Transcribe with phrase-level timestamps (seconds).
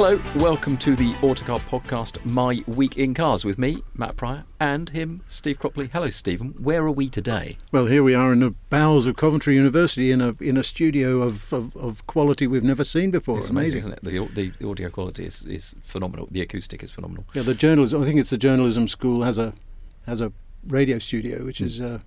[0.00, 4.88] Hello, welcome to the Autocar podcast, My Week in Cars, with me, Matt Prior, and
[4.90, 5.90] him, Steve Cropley.
[5.90, 6.50] Hello, Stephen.
[6.50, 7.58] Where are we today?
[7.72, 11.20] Well, here we are in the bowels of Coventry University in a in a studio
[11.22, 13.38] of, of, of quality we've never seen before.
[13.38, 14.04] It's amazing, isn't it?
[14.04, 16.28] The, the, audio quality is, is phenomenal.
[16.30, 17.24] The acoustic is phenomenal.
[17.34, 18.00] Yeah, the journalism.
[18.00, 19.52] I think it's the journalism school has a
[20.06, 20.32] has a
[20.68, 21.98] radio studio, which is uh,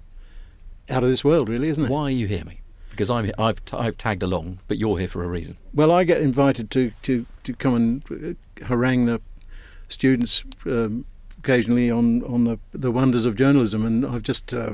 [0.89, 1.89] out of this world, really, isn't it?
[1.89, 2.61] Why are you here, mate?
[2.91, 5.57] Because I'm I've t- I've tagged along, but you're here for a reason.
[5.73, 9.21] Well, I get invited to to, to come and uh, harangue the
[9.89, 11.05] students um,
[11.39, 14.73] occasionally on, on the the wonders of journalism, and I've just uh,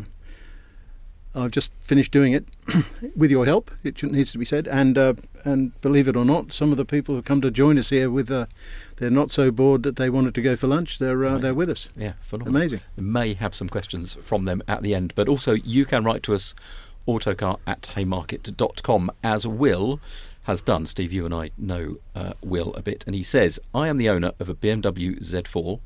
[1.35, 2.45] I've just finished doing it
[3.16, 3.72] with your help.
[3.83, 5.13] It needs to be said, and uh,
[5.44, 8.09] and believe it or not, some of the people who come to join us here
[8.09, 8.47] with uh,
[8.97, 10.99] they're not so bored that they wanted to go for lunch.
[10.99, 11.89] They're uh, they're with us.
[11.95, 12.57] Yeah, phenomenal.
[12.57, 12.81] Amazing.
[12.95, 16.23] We may have some questions from them at the end, but also you can write
[16.23, 16.55] to us
[17.07, 20.00] autocar at haymarket.com as Will
[20.44, 20.85] has done.
[20.85, 24.09] Steve, you and I know uh, Will a bit, and he says, I am the
[24.09, 25.79] owner of a BMW Z4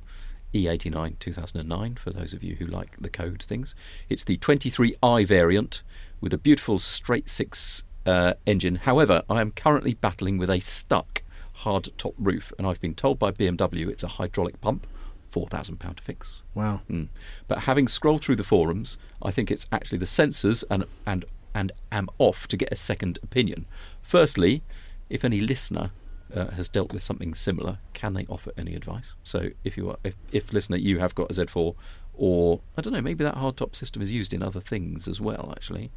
[0.53, 3.73] E89 2009, for those of you who like the code things.
[4.09, 5.81] It's the 23i variant
[6.19, 8.75] with a beautiful straight six uh, engine.
[8.75, 11.23] However, I am currently battling with a stuck
[11.53, 14.87] hard top roof, and I've been told by BMW it's a hydraulic pump.
[15.31, 16.41] £4,000 to fix.
[16.53, 16.81] Wow.
[16.89, 17.09] Mm.
[17.47, 21.71] But having scrolled through the forums, I think it's actually the sensors and, and, and
[21.91, 23.65] am off to get a second opinion.
[24.01, 24.63] Firstly,
[25.09, 25.91] if any listener
[26.33, 29.13] uh, has dealt with something similar, can they offer any advice?
[29.23, 31.75] So if you are, if, if listener, you have got a Z4,
[32.13, 35.53] or I don't know, maybe that hardtop system is used in other things as well,
[35.55, 35.91] actually.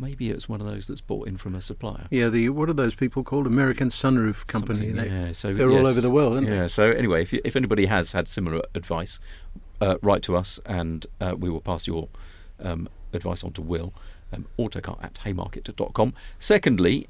[0.00, 2.06] Maybe it's one of those that's bought in from a supplier.
[2.10, 3.46] Yeah, the what are those people called?
[3.46, 4.88] American Sunroof Company.
[4.88, 6.68] Something, They, yeah, so they're all over the world, aren't yeah, they?
[6.68, 9.20] so anyway, if, you, if anybody has had similar advice,
[9.80, 12.08] uh, write to us and uh, we will pass your
[12.60, 13.92] um, advice on to Will.
[14.32, 16.14] Um, autocar at haymarket.com.
[16.38, 17.08] Secondly,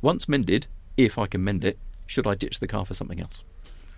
[0.00, 0.66] once mended,
[0.96, 3.42] if I can mend it, should I ditch the car for something else?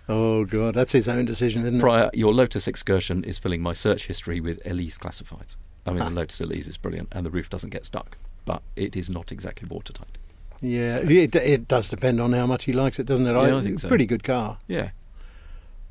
[0.09, 1.81] Oh God, that's his own decision, isn't it?
[1.81, 5.55] Prior, your Lotus Excursion is filling my search history with Elise classifieds.
[5.85, 6.09] I mean, Ah.
[6.09, 9.31] the Lotus Elise is brilliant and the roof doesn't get stuck, but it is not
[9.31, 10.17] exactly watertight.
[10.61, 13.33] Yeah, So- it, it does depend on how much he likes it, doesn't it?
[13.33, 13.87] Yeah, I think so.
[13.87, 14.89] Pretty good car, Yeah,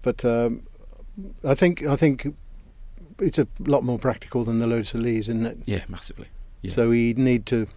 [0.02, 0.62] but um,
[1.44, 2.34] I think I think
[3.20, 5.58] it's a lot more practical than the Lotus Elise, isn't it?
[5.66, 6.26] yeah, massively.
[6.62, 6.72] Yeah.
[6.74, 7.68] So he'd need to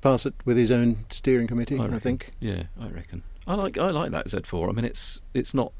[0.00, 1.78] pass it with his own steering committee.
[1.78, 2.00] I, reckon.
[2.00, 2.30] think.
[2.40, 3.22] Yeah, I reckon.
[3.46, 4.68] I like I like that Z4.
[4.68, 5.72] I mean, it's it's not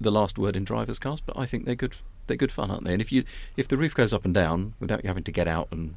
[0.00, 1.94] the last word in drivers' cars, but I think they're good.
[2.28, 2.92] They're good fun, aren't they?
[2.92, 3.24] And if you
[3.56, 5.96] if the roof goes up and down without you having to get out and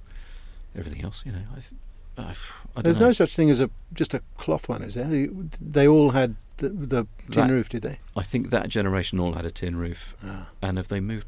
[0.75, 1.73] everything else, you know, I, th-
[2.17, 2.33] I,
[2.77, 3.07] I There's know.
[3.07, 5.27] no such thing as a just a cloth one, is there?
[5.61, 7.99] They all had the, the tin That- roof, did they?
[8.15, 10.47] I think that generation all had a tin roof, Ah.
[10.61, 11.27] and have they moved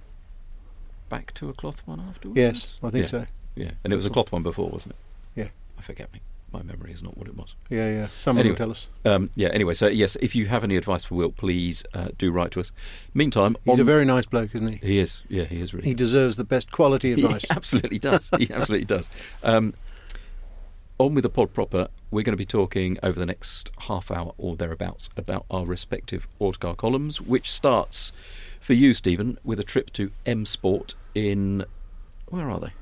[1.09, 2.37] back to a cloth one afterwards?
[2.37, 3.09] Yes, I think Yeah.
[3.09, 3.25] so.
[3.55, 5.41] Yeah, and it was a cloth one before, wasn't it?
[5.41, 5.47] Yeah.
[5.77, 6.21] I forget me.
[6.53, 7.55] My memory is not what it was.
[7.69, 8.07] Yeah, yeah.
[8.19, 8.51] Someone Anyway.
[8.53, 8.87] will tell us.
[9.05, 9.47] Um, yeah.
[9.49, 12.59] Anyway, so yes, if you have any advice for Will, please uh, do write to
[12.59, 12.71] us.
[13.13, 14.79] Meantime, He's a very nice bloke, isn't he?
[14.85, 15.21] he is.
[15.29, 15.87] Yeah, he is really.
[15.87, 17.43] He deserves the best quality advice.
[17.43, 18.29] He absolutely does.
[18.37, 19.09] he absolutely does.
[19.43, 19.73] Um,
[20.97, 21.87] on with the pod proper.
[22.11, 26.27] We're going to be talking over the next half hour or thereabouts about our respective
[26.39, 28.11] autocar columns, which starts
[28.59, 31.63] for you, Stephen, with a trip to M Sport in.
[32.27, 32.73] Where are they?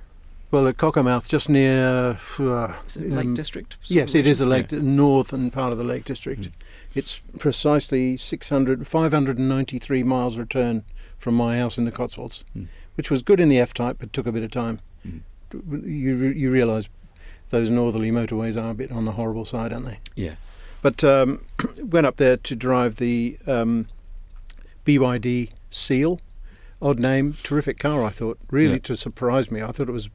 [0.51, 2.17] Well, at Cockermouth, just near.
[2.39, 3.77] Uh, Lake um, District?
[3.83, 4.79] Yes, it is a lake, Yeah.
[4.81, 6.41] northern part of the Lake District.
[6.41, 6.51] Mm.
[6.95, 10.83] It's precisely 600, 593 miles return
[11.19, 12.67] from my house in the Cotswolds, Mm.
[12.95, 14.79] which was good in the F-type, but took a bit of time.
[15.07, 15.21] Mm.
[15.85, 16.89] You you realise
[17.49, 19.99] those northerly motorways are a bit on the horrible side, aren't they?
[20.15, 20.35] Yeah.
[20.81, 21.43] But um,
[21.83, 23.87] went up there to drive the um,
[24.85, 26.19] BYD Seal.
[26.81, 28.03] Odd name, terrific car.
[28.05, 28.79] I thought really Yeah.
[28.79, 29.61] to surprise me.
[29.61, 30.09] I thought it was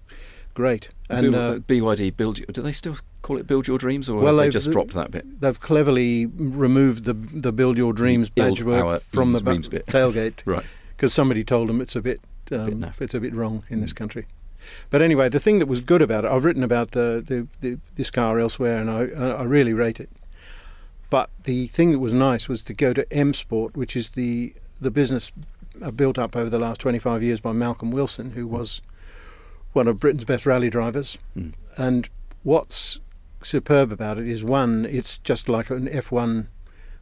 [0.54, 0.88] great.
[1.10, 2.40] And Build- uh, BYD build.
[2.52, 5.10] Do they still call it Build Your Dreams, or Well, have they just dropped that
[5.10, 5.40] bit?
[5.40, 10.64] they've cleverly removed the the Build Your Dreams badge work from the ba- tailgate Right.
[10.96, 12.20] because somebody told them it's a bit,
[12.52, 13.96] um, Bit it's a bit wrong in this Mm.
[13.96, 14.26] country.
[14.88, 17.78] But anyway, the thing that was good about it, I've written about the, the, the
[17.96, 19.00] this car elsewhere, and I
[19.40, 20.08] I really rate it.
[21.10, 24.54] But the thing that was nice was to go to M Sport, which is the
[24.80, 25.30] the business
[25.96, 28.80] built up over the last 25 years by Malcolm Wilson, who was
[29.72, 31.18] one of Britain's best rally drivers.
[31.36, 31.54] Mm.
[31.76, 32.08] And
[32.42, 33.00] what's
[33.42, 36.46] superb about it is one, it's just like an F1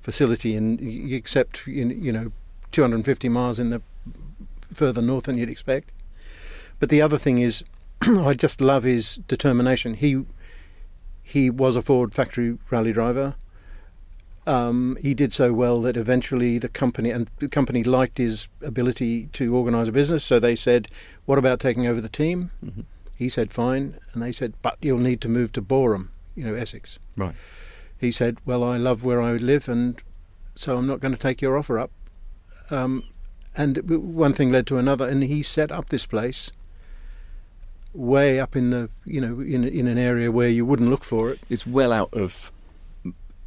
[0.00, 0.80] facility, and
[1.12, 2.32] except you you know
[2.72, 3.80] 250 miles in the
[4.72, 5.92] further north than you'd expect.
[6.78, 7.62] But the other thing is,
[8.02, 9.94] I just love his determination.
[9.94, 10.24] He
[11.22, 13.34] he was a Ford factory rally driver.
[14.46, 19.26] Um, he did so well that eventually the company and the company liked his ability
[19.34, 20.24] to organise a business.
[20.24, 20.88] So they said,
[21.26, 22.84] "What about taking over the team?" Mhm.
[23.14, 26.54] He said, "Fine," and they said, "But you'll need to move to Boreham, you know,
[26.54, 27.36] Essex." Right.
[27.98, 30.00] He said, "Well, I love where I live, and
[30.56, 31.92] so I'm not going to take your offer up."
[32.70, 33.04] Um,
[33.56, 36.50] and one thing led to another, and he set up this place
[37.94, 41.30] way up in the, you know, in in an area where you wouldn't look for
[41.30, 41.38] it.
[41.48, 42.50] It's well out of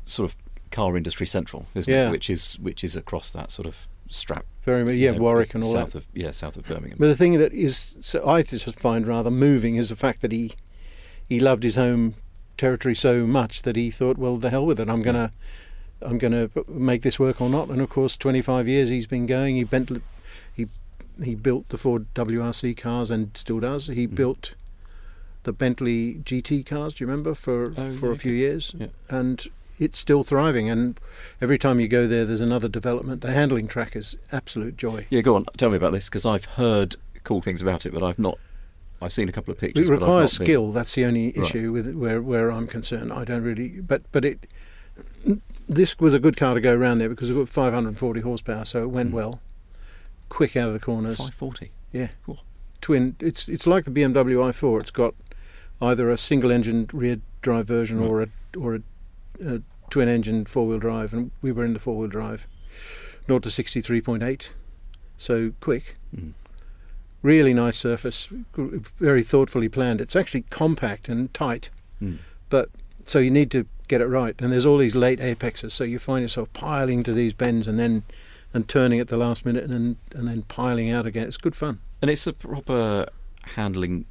[0.06, 0.38] sort of
[0.75, 2.07] car industry central, isn't Yeah.
[2.07, 2.12] it?
[2.12, 3.75] Which is which is across that sort of
[4.10, 4.45] strap.
[4.63, 6.00] Very, much, you yeah, know, Warwick and all south that.
[6.00, 6.98] of yeah, south of Birmingham.
[7.00, 10.31] But the thing that is, so I just find rather moving is the fact that
[10.31, 10.51] he
[11.30, 12.16] he loved his home
[12.57, 15.31] territory so much that he thought, well, the hell with it, I'm gonna
[16.01, 17.69] I'm gonna make this work or not.
[17.69, 19.56] And of course, 25 years he's been going.
[19.56, 19.89] He bent,
[20.54, 20.68] he
[21.24, 23.88] he built the Ford WRC cars and still does.
[23.88, 24.16] He Mhm.
[24.16, 24.56] built
[25.44, 26.95] the Bentley GT cars.
[26.95, 28.74] Do you remember for Oh, for yeah, a few years?
[28.77, 28.88] Yeah.
[29.10, 29.48] And
[29.80, 30.69] it's still thriving.
[30.69, 31.00] And
[31.42, 33.22] every time you go there, there's another development.
[33.22, 35.06] The handling track is absolute joy.
[35.10, 35.45] Yeah, go on.
[35.57, 38.38] Tell me about this because I've heard cool things about it, but I've not.
[39.01, 39.89] I've seen a couple of pictures.
[39.89, 40.72] It requires not been- skill.
[40.72, 41.38] That's the only Right.
[41.50, 43.12] issue with it, where where I'm concerned.
[43.12, 44.48] I don't really, but but it.
[45.68, 48.83] This was a good car to go around there because it got 540 horsepower, so
[48.83, 49.13] it went Mm.
[49.13, 49.42] well.
[50.30, 51.18] Quick out of the corners.
[51.18, 51.72] 540.
[51.92, 52.10] Yeah.
[52.25, 52.39] Cool.
[52.81, 53.16] Twin.
[53.19, 54.80] It's it's like the BMW i4.
[54.80, 55.16] It's got
[55.81, 58.10] either a single-engine rear-drive version Right.
[58.10, 58.27] or a
[58.57, 58.81] or a,
[59.42, 62.48] a twin-engine four-wheel drive, and we were in the four-wheel drive.
[63.28, 64.50] 0 to 63.8,
[65.18, 65.96] so quick.
[66.16, 66.34] Mm.
[67.22, 70.00] Really nice surface, very thoughtfully planned.
[70.00, 71.70] It's actually compact and tight,
[72.02, 72.18] Mm.
[72.50, 72.70] but
[73.04, 74.36] so you need to get it right.
[74.40, 77.80] And there's all these late apexes, so you find yourself piling to these bends and
[77.80, 78.04] then
[78.54, 81.28] and turning at the last minute and then and then piling out again.
[81.28, 81.80] It's good fun.
[82.02, 83.08] And it's a proper
[83.56, 84.06] handling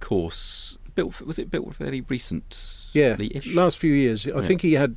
[0.00, 0.78] course.
[0.94, 2.70] Built was it built fairly recent?
[2.92, 3.16] Yeah,
[3.52, 4.26] last few years.
[4.26, 4.46] I Yeah.
[4.46, 4.96] think he had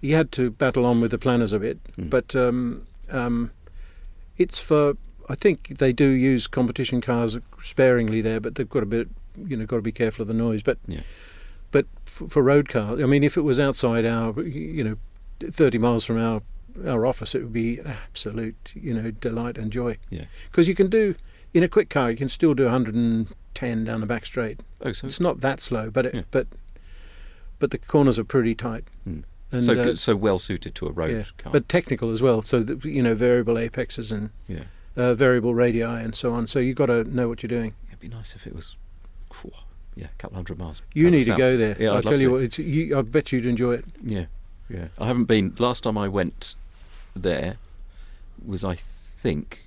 [0.00, 2.10] he had to battle on with the planners a bit, Mm.
[2.10, 3.50] but um, um,
[4.38, 4.96] it's for.
[5.28, 9.08] I think they do use competition cars sparingly there, but they've got a bit,
[9.46, 10.62] you know, got to be careful of the noise.
[10.62, 11.00] But Yeah.
[11.70, 14.96] but f- for road cars, I mean, if it was outside our, you know,
[15.50, 16.42] thirty miles from our
[16.86, 19.98] our office, it would be absolute, you know, delight and joy.
[20.10, 20.24] Yeah.
[20.50, 21.14] because you can do
[21.54, 22.66] in a quick car, you can still do
[23.54, 24.60] 110 down the back straight.
[24.80, 26.22] Oh, so It's not that slow, but it, Yeah.
[26.30, 26.46] but
[27.58, 28.84] but the corners are pretty tight.
[29.08, 29.22] Mm.
[29.52, 31.52] And, so uh, so well suited to a road yeah, car.
[31.52, 32.42] but technical as well.
[32.42, 34.64] So that, you know, variable apexes and yeah,
[34.96, 36.48] uh, variable radii and so on.
[36.48, 37.74] So you've got to know what you're doing.
[37.88, 38.76] it'd be nice if it was.
[39.32, 39.52] phew,
[39.94, 40.82] yeah, a couple hundred miles.
[40.94, 41.76] You need to go there.
[41.78, 42.32] Yeah, I'll tell you to.
[42.32, 42.42] what.
[42.42, 43.84] It's, you, I bet you'd enjoy it.
[44.02, 44.24] Yeah,
[44.70, 44.88] yeah.
[44.98, 45.54] I haven't been.
[45.58, 46.54] Last time I went
[47.14, 47.56] there
[48.44, 49.66] was, I think,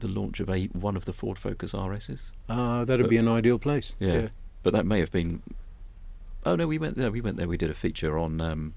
[0.00, 2.30] the launch of a one of the Ford Focus RSs.
[2.48, 3.94] Uh, that'd But- be an ideal place.
[3.98, 4.28] Yeah.
[4.62, 5.42] But that may have been.
[6.46, 7.10] Oh no, we went there.
[7.10, 7.48] We went there.
[7.48, 8.40] We did a feature on.
[8.40, 8.74] Um,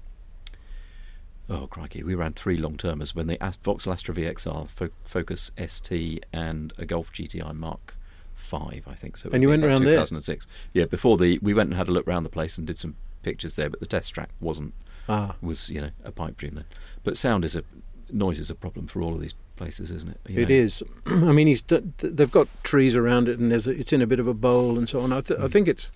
[1.50, 6.24] oh crikey, we ran three long termers when the Vauxhall Astra VXR, Fo- Focus ST,
[6.32, 7.94] and a Golf GTI Mark
[8.34, 9.16] Five, I think.
[9.16, 9.30] So.
[9.32, 9.92] And you went around round there?
[9.94, 10.46] 2006.
[10.72, 12.96] Yeah, before the we went and had a look around the place and did some
[13.22, 14.74] pictures there, but the test track wasn't
[15.08, 16.64] Ah, was you know a pipe dream then.
[17.02, 17.64] But sound is a
[18.12, 20.20] noise is a problem for all of these places, isn't it?
[20.28, 20.54] You it know?
[20.54, 20.82] is.
[21.06, 24.06] I mean, he's d- they've got trees around it, and there's a, it's in a
[24.06, 25.12] bit of a bowl and so on.
[25.12, 25.52] I, th- I Mm.
[25.52, 25.90] think it's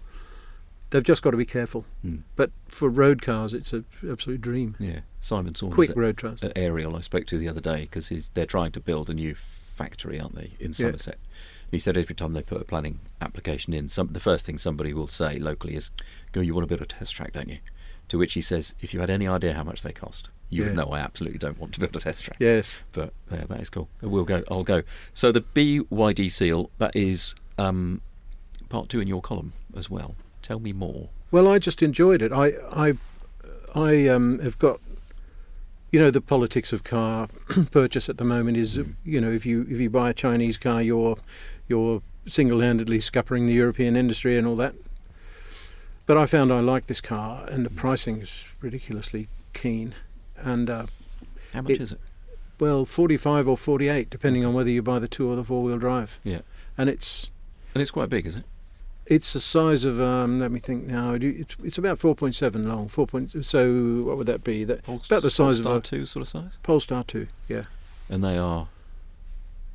[0.91, 1.87] They've just got to be careful.
[2.03, 2.17] Hmm.
[2.37, 4.77] But for road cars, it's an absolute dream.
[4.79, 5.75] Yeah, Simon Saunders.
[5.75, 6.39] Quick road cars.
[6.43, 9.35] At Ariel, I spoke to the other day because they're trying to build a new
[9.35, 11.15] factory, aren't they, in Somerset?
[11.15, 14.59] And he said every time they put a planning application in, some, the first thing
[14.59, 15.91] somebody will say locally is,
[16.33, 17.61] "Go, you want to build a test track, don't you?"
[18.11, 20.77] To which he says, "If you had any idea how much they cost, you would
[20.77, 22.77] know I absolutely don't want to build a test track." Yes.
[22.93, 23.89] But yeah, that is cool.
[24.01, 24.43] We'll go.
[24.51, 24.83] I'll go.
[25.15, 28.01] So the BYD seal that is um,
[28.69, 30.15] part two in your column as well.
[30.43, 31.09] Tell me more.
[31.31, 32.33] Well, I just enjoyed it.
[32.33, 32.95] I I
[33.75, 34.81] I um, have got
[35.91, 37.29] you know the politics of car
[37.71, 40.83] purchase at the moment is you know if you if you buy a Chinese car
[40.83, 41.19] you're
[41.69, 44.75] you're single-handedly scuppering the European industry and all that.
[46.07, 49.95] But I found I liked this car and the pricing is ridiculously keen
[50.43, 50.87] and uh,
[51.53, 52.01] How much It- is it?
[52.61, 56.21] well 45 or 48 depending on whether you buy the two or the four-wheel drive.
[56.23, 56.41] Yeah,
[56.79, 57.31] And it's
[57.75, 58.45] and it's quite big, is it?
[59.07, 61.15] It's the size of um, let me think now.
[61.15, 62.89] It's it's about four point seven long.
[62.89, 63.45] Four point.
[63.45, 64.63] So what would that be?
[64.65, 66.53] That about the size of Polestar a two sort of size.
[66.63, 67.27] Polestar two.
[67.49, 67.65] Yeah.
[68.09, 68.69] And they are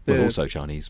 [0.06, 0.90] well, They're- also Chinese.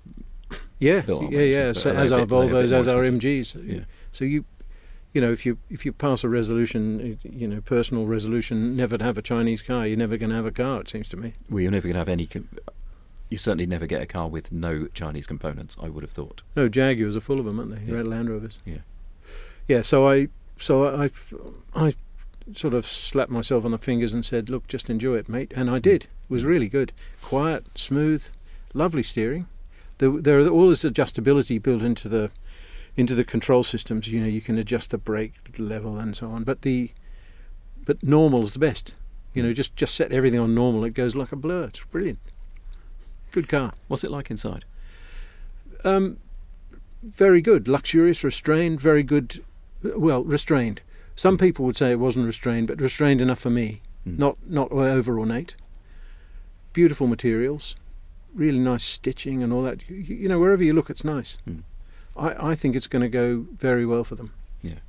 [0.80, 1.02] Yeah.
[1.02, 1.40] Built yeah.
[1.42, 1.74] Yeah.
[1.74, 3.04] So as our are they a bit Volvos, as our?
[3.04, 3.68] MGs.
[3.68, 3.80] Yeah.
[4.12, 4.46] So you,
[5.14, 9.04] you know, if you if you pass a resolution, you know, personal resolution, never to
[9.04, 10.82] have a Chinese car, you're never going to have a car.
[10.82, 11.34] It seems to me.
[11.50, 12.28] Well, you're never going to have any.
[12.28, 12.50] Com-
[13.30, 15.76] you certainly never get a car with no Chinese components.
[15.82, 16.44] I would have thought.
[16.56, 17.82] No, Jaguars are full of them, aren't they?
[17.92, 17.98] Yeah.
[17.98, 18.58] Red Land Rovers.
[18.66, 18.80] Yeah.
[19.68, 19.82] Yeah.
[19.82, 21.12] So I, so I,
[21.76, 21.96] I
[22.54, 25.70] sort of slapped myself on the fingers and said, "Look, just enjoy it, mate." And
[25.70, 26.04] I did.
[26.04, 26.48] It was mm.
[26.48, 28.26] really good, quiet, smooth,
[28.74, 29.48] lovely steering.
[29.98, 32.32] There, there are all this adjustability built into the
[32.98, 34.08] into the control systems.
[34.08, 36.44] You know, you can adjust the brake level and so on.
[36.44, 36.92] But the
[37.86, 38.96] but normal is the best.
[39.34, 40.84] You know, just just set everything on normal.
[40.84, 41.66] It goes like a blur.
[41.66, 42.20] It's brilliant.
[43.32, 43.74] Good car.
[43.88, 44.66] What's it like inside?
[45.84, 46.18] Um,
[47.04, 49.44] very good, luxurious, restrained, very good.
[49.84, 50.82] Well, restrained.
[51.16, 53.82] Some people would say it wasn't restrained, but restrained enough for me.
[54.08, 54.18] Mm.
[54.18, 55.56] Not not over ornate.
[56.74, 57.76] Beautiful materials,
[58.34, 59.88] really nice stitching and all that.
[59.90, 61.38] You, you know, wherever you look, it's nice.
[61.48, 61.64] Mm.
[62.18, 64.34] I, I think it's going to go very well for them.
[64.62, 64.80] Yeah.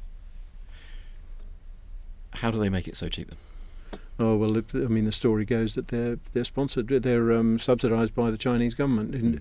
[2.35, 3.29] How do they make it so cheap?
[3.29, 4.01] Then?
[4.21, 8.31] Oh well, I mean the story goes that they're they're sponsored, they're um, subsidised by
[8.31, 9.41] the Chinese government, and Mm.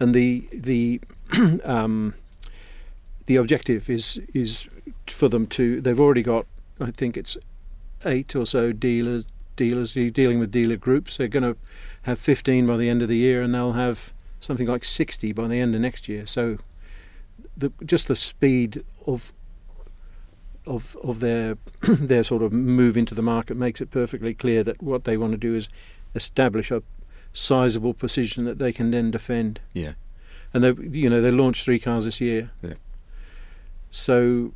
[0.00, 1.00] and the the
[1.64, 2.14] um,
[3.26, 4.68] the objective is is
[5.08, 5.80] for them to.
[5.80, 6.46] They've already got,
[6.80, 7.36] I think it's
[8.04, 9.24] eight or so dealers
[9.56, 11.16] dealers dealing with dealer groups.
[11.16, 11.56] They're going to
[12.02, 15.48] have fifteen by the end of the year, and they'll have something like sixty by
[15.48, 16.26] the end of next year.
[16.26, 16.58] So
[17.56, 19.32] the just the speed of
[20.66, 24.82] of of their their sort of move into the market makes it perfectly clear that
[24.82, 25.68] what they want to do is
[26.14, 26.82] establish a
[27.32, 29.60] sizable position that they can then defend.
[29.72, 29.94] Yeah.
[30.54, 32.50] And they you know they launched three cars this year.
[32.62, 32.74] Yeah.
[33.90, 34.52] So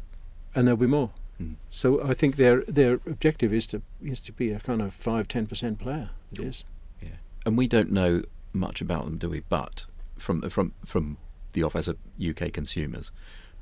[0.54, 1.10] and there'll be more.
[1.40, 1.56] Mm.
[1.70, 5.28] So I think their their objective is to is to be a kind of five
[5.28, 6.10] ten percent player.
[6.32, 6.64] It is.
[7.02, 7.16] Yeah.
[7.44, 8.22] And we don't know
[8.52, 9.40] much about them, do we?
[9.40, 9.86] But
[10.18, 11.18] from from from
[11.56, 13.10] the off as a UK consumers,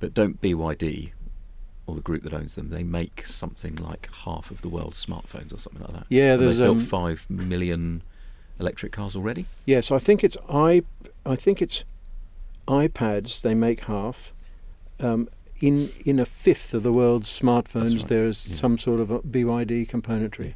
[0.01, 1.13] but don't BYD
[1.87, 5.55] or the group that owns them, they make something like half of the world's smartphones
[5.55, 6.07] or something like that.
[6.09, 8.03] Yeah, And there's they've built um, five million
[8.59, 9.47] electric cars already.
[9.65, 10.83] Yes, I think it's i.
[11.25, 11.85] I think it's
[12.69, 13.41] iPads.
[13.41, 14.33] They make half.
[15.01, 15.29] Um,
[15.61, 18.57] in in a fifth of the world's smartphones, right, there is yeah.
[18.57, 20.55] some sort of BYD componentry,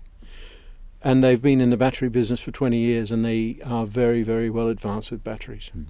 [1.02, 4.50] and they've been in the battery business for twenty years, and they are very very
[4.50, 5.71] well advanced with batteries.
[5.73, 5.85] Hmm.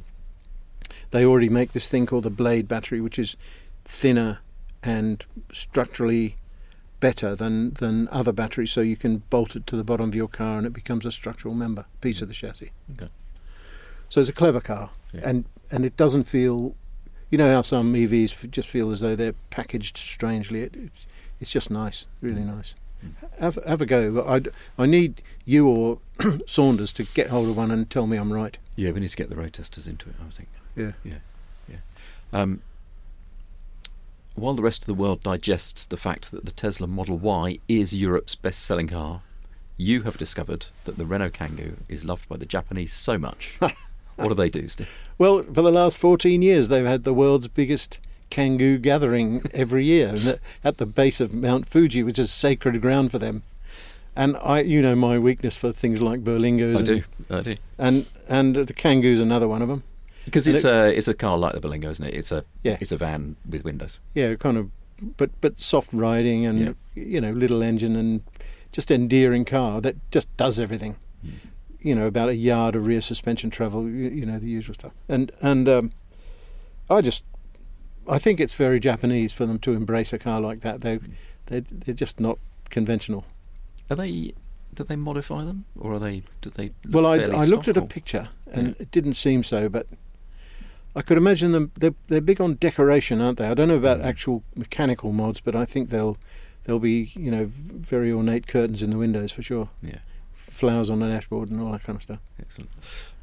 [1.11, 3.37] They already make this thing called the Blade battery, which is
[3.85, 4.40] thinner
[4.82, 6.37] and structurally
[7.00, 8.73] better than than other batteries.
[8.73, 11.12] So you can bolt it to the bottom of your car, and it becomes a
[11.12, 12.73] structural member, piece of the chassis.
[12.92, 13.11] Okay.
[14.08, 15.23] So it's a clever car, Yeah.
[15.25, 16.75] and and it doesn't feel,
[17.30, 20.62] you know how some EVs f- just feel as though they're packaged strangely.
[20.62, 21.06] It, it's,
[21.40, 22.56] it's just nice, really mm.
[22.56, 22.75] nice.
[23.04, 23.12] Mm.
[23.38, 24.25] Have have a go.
[24.26, 25.99] I I need you or
[26.47, 28.56] Saunders to get hold of one and tell me I'm right.
[28.76, 30.16] Yeah, we need to get the road testers into it.
[30.26, 30.49] I think.
[30.78, 30.92] Yeah.
[31.04, 31.18] Yeah,
[31.68, 31.76] yeah.
[32.32, 32.62] Um,
[34.35, 37.92] while the rest of the world digests the fact that the Tesla Model Y is
[37.92, 39.23] Europe's best-selling car,
[39.76, 43.56] you have discovered that the Renault Kangoo is loved by the Japanese so much.
[44.16, 44.90] what do they do, Steve?
[45.18, 47.99] Well, for the last 14 years, they've had the world's biggest
[48.30, 53.11] Kangoo gathering every year at- at the base of Mount Fuji, which is sacred ground
[53.11, 53.42] for them.
[54.14, 56.75] And I, you know, my weakness for things like Berlingos.
[56.75, 57.56] I and, do, I do.
[57.78, 59.85] And and the Kangoo's another one of them.
[60.28, 62.14] Because it's it- a it's a car like the Berlingo, isn't it?
[62.14, 62.76] It's a Yeah.
[62.80, 63.99] it's a van with windows.
[64.14, 64.70] Yeah, kind of,
[65.16, 66.73] but but soft riding and Yeah.
[66.94, 68.23] you know little engine and
[68.73, 70.97] just endearing car that just does everything.
[71.23, 71.30] Hmm.
[71.80, 73.85] You know, about a yard of rear suspension travel.
[73.88, 74.92] You, you know the usual stuff.
[75.08, 75.90] And and um,
[76.90, 77.25] I just
[78.08, 80.80] I think it's very Japanese for them to embrace a car like that.
[80.80, 80.99] They
[81.47, 82.38] they they're just not
[82.70, 83.25] conventional.
[83.90, 84.35] Are they?
[84.75, 86.23] Do they modify them, or are they?
[86.40, 86.70] Do they?
[86.88, 88.75] Well, I, I looked at a picture and Yeah.
[88.82, 89.87] it didn't seem so, but
[90.99, 91.71] I could imagine them.
[91.78, 93.47] They're, they're big on decoration, aren't they?
[93.47, 94.05] I don't know about Mm.
[94.05, 96.17] actual mechanical mods, but I think they'll
[96.64, 100.00] there'll be you know very ornate curtains in the windows for sure, Yeah.
[100.35, 102.19] flowers on the dashboard and all that kind of stuff.
[102.40, 102.71] Excellent.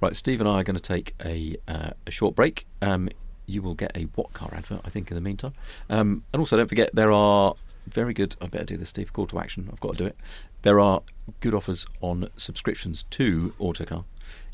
[0.01, 2.65] Right, Steve and I are going to take a uh, a short break.
[2.81, 3.09] Um,
[3.45, 5.53] you will get a what car advert, I think, in the meantime.
[5.89, 7.53] Um, and also, don't forget there are
[7.87, 8.35] very good.
[8.41, 9.11] I better do this, Steve.
[9.13, 9.69] Call to action.
[9.71, 10.15] I've got to do it.
[10.63, 11.03] There are
[11.41, 14.05] good offers on subscriptions to Autocar,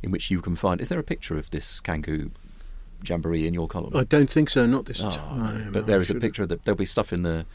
[0.03, 0.81] in which you can find.
[0.81, 2.31] Is there a picture of this Kangoo
[3.03, 3.95] jamboree in your column?
[3.95, 4.65] I don't think so.
[4.65, 5.71] Not this Oh, time.
[5.71, 6.59] but I there is a picture of the.
[6.63, 7.45] There'll be stuff in the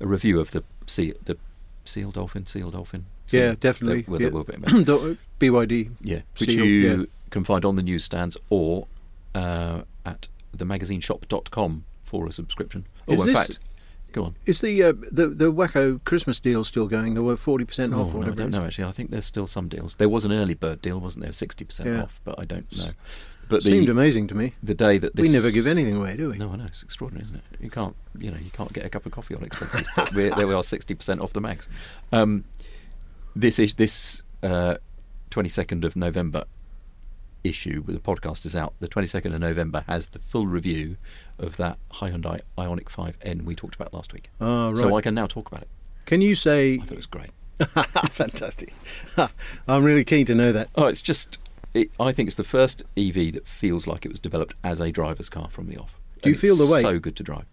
[0.00, 1.36] a review of the seal, the
[1.84, 3.06] seal dolphin, seal dolphin.
[3.28, 4.02] Yeah, definitely.
[4.02, 4.54] There, well, yeah.
[4.80, 5.18] there will be.
[5.38, 5.90] BYD.
[6.02, 7.04] Yeah, which Seal, you yeah.
[7.30, 8.86] can find on the newsstands or
[9.34, 12.86] uh, at themagazineshop.com for a subscription.
[13.08, 13.58] Oh, Is in this- fact,
[14.12, 14.34] go on.
[14.46, 17.14] Is the uh, the the Wacko Christmas deal still going?
[17.14, 18.14] There were forty percent Oh, off.
[18.14, 18.84] or no, I don't know actually.
[18.84, 19.96] I think there's still some deals.
[19.96, 21.32] There was an early bird deal, wasn't there?
[21.32, 22.02] Sixty percent Yeah.
[22.02, 22.90] off, but I don't know.
[23.50, 24.54] But Seemed the amazing to me.
[24.62, 26.38] the day that this We never give anything away, do we?
[26.38, 27.42] No, I know it's extraordinary, isn't it?
[27.60, 29.88] You can't, you know, you can't get a cup of coffee on expenses.
[29.96, 31.68] but we're, there we are, sixty percent off the max.
[32.12, 32.44] Um,
[33.34, 34.22] this is this
[35.30, 36.44] twenty second of November
[37.42, 38.74] issue where the podcast is out.
[38.80, 40.96] The twenty second of November has the full review
[41.38, 44.30] of that Hyundai Ioniq Five N we talked about last week.
[44.40, 44.78] Ah, right.
[44.78, 45.68] So I can now talk about it.
[46.06, 46.74] Can you say?
[46.74, 47.30] I thought it was great.
[48.12, 48.72] Fantastic.
[49.68, 50.68] I'm really keen to know that.
[50.76, 51.38] Oh, it's just.
[51.72, 54.90] It, I think it's the first EV that feels like it was developed as a
[54.90, 55.94] driver's car from the off.
[56.22, 56.82] Do you And feel it's the weight?
[56.82, 57.46] So good to drive.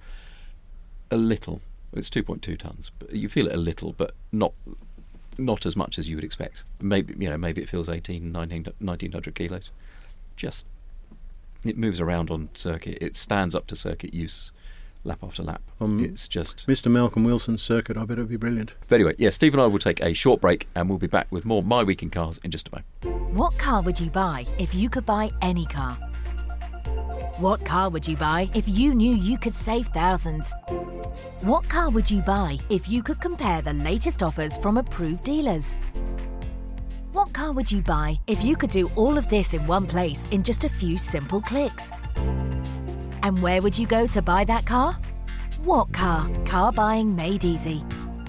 [1.11, 1.61] A little.
[1.93, 4.53] It's 2.2 tons, but you feel it a little, but not
[5.39, 6.63] not as much as you would expect.
[6.81, 9.71] Maybe you know, maybe it feels 18, 19, 1900 kilos.
[10.35, 10.65] Just
[11.63, 12.97] it moves around on circuit.
[13.01, 14.51] It stands up to circuit use,
[15.07, 15.61] lap after lap.
[15.79, 16.91] Um, it's just Mr.
[16.91, 17.97] Malcolm Wilson's circuit.
[17.97, 18.73] I bet it'll be brilliant.
[18.87, 21.27] but anyway, yeah, Steve and I will take a short break and we'll be back
[21.31, 23.35] with more My Week in Cars in just a moment.
[23.35, 25.97] What car would you buy if you could buy any car?
[27.37, 30.53] What car would you buy if you knew you could save thousands?
[31.41, 35.75] What car would you buy if you could compare the latest offers from approved dealers?
[37.11, 40.27] What car would you buy if you could do all of this in one place
[40.31, 41.91] in just a few simple clicks?
[43.27, 44.93] And where would you go to buy that car?
[45.65, 46.29] What car?
[46.45, 47.83] Car buying made easy.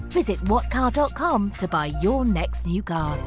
[0.09, 3.17] Visit whatcar.com to buy your next new car.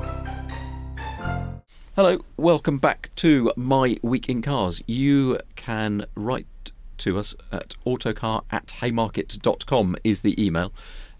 [1.96, 4.82] Hello, welcome back to My Week in Cars.
[4.86, 10.74] You can write to us at autocar at haymarket.com is the email,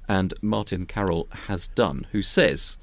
[0.06, 2.76] and Martin Carroll has done, who says,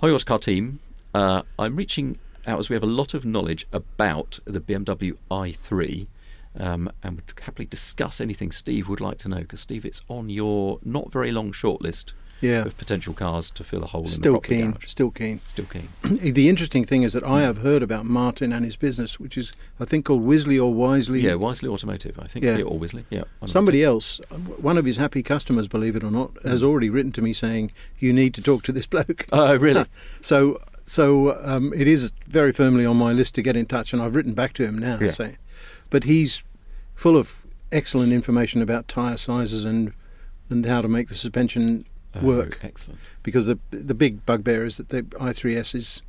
[0.00, 0.80] Hi, Autocar team.
[1.12, 6.06] Uh, I'm reaching out as we have a lot of knowledge about the BMW i3
[6.58, 10.28] um, and would happily discuss anything Steve would like to know, because, Steve, it's on
[10.28, 12.12] your not very long shortlist
[12.42, 12.64] Yeah.
[12.66, 14.72] of potential cars to fill a hole in the Still keen.
[14.72, 14.86] garage.
[14.88, 15.40] Still keen.
[15.46, 15.88] Still keen.
[16.32, 19.52] the interesting thing is that I have heard about Martin and his business, which is
[19.80, 21.20] I think called Wisley or Wisely.
[21.20, 22.44] Yeah, Wisely Automotive, I think.
[22.44, 22.58] Yeah.
[22.58, 23.04] Yeah, or Wisley.
[23.10, 23.20] Yeah.
[23.20, 24.20] one of the Somebody else,
[24.58, 27.70] one of his happy customers, believe it or not, has already written to me saying
[28.00, 29.26] you need to talk to this bloke.
[29.32, 29.86] Oh, really?
[30.20, 34.02] so, so um, it is very firmly on my list to get in touch, and
[34.02, 34.98] I've written back to him now.
[35.00, 35.12] Yeah.
[35.12, 35.38] saying,
[35.92, 36.42] but he's
[36.94, 39.92] full of excellent information about tyre sizes and
[40.50, 42.58] and how to make the suspension Oh, work.
[42.62, 42.98] excellent.
[43.22, 46.02] Because the the big bugbear is that the i3s is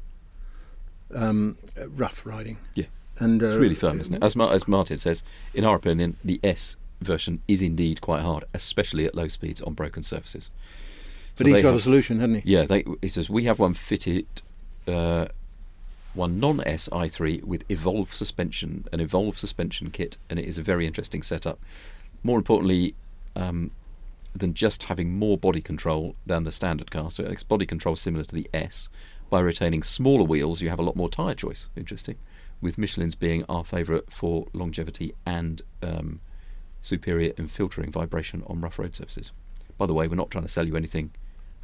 [1.14, 1.58] um,
[1.96, 2.58] rough riding.
[2.76, 2.86] Yeah.
[3.20, 4.24] and uh, It's really firm, isn't it?
[4.24, 8.44] As, Mar- as Martin says, in our opinion, the S version is indeed quite hard,
[8.54, 10.50] especially at low speeds on broken surfaces.
[11.38, 12.52] But he's got a solution, hasn't he?
[12.54, 14.26] Yeah, they, he says we have one fitted,
[14.88, 15.28] uh,
[16.14, 20.86] one non-S i3 with Evolve suspension, an Evolve suspension kit, and it is a very
[20.86, 21.60] interesting setup.
[22.24, 22.96] More importantly,
[23.36, 23.72] um,
[24.36, 28.24] than just having more body control than the standard car, so it's body control similar
[28.26, 28.90] to the S.
[29.30, 31.68] By retaining smaller wheels, you have a lot more tyre choice.
[31.76, 32.16] Interesting,
[32.62, 36.20] with Michelin's being our favourite for longevity and um,
[36.82, 39.32] superior in filtering vibration on rough road surfaces.
[39.78, 41.12] By the way, we're not trying to sell you anything.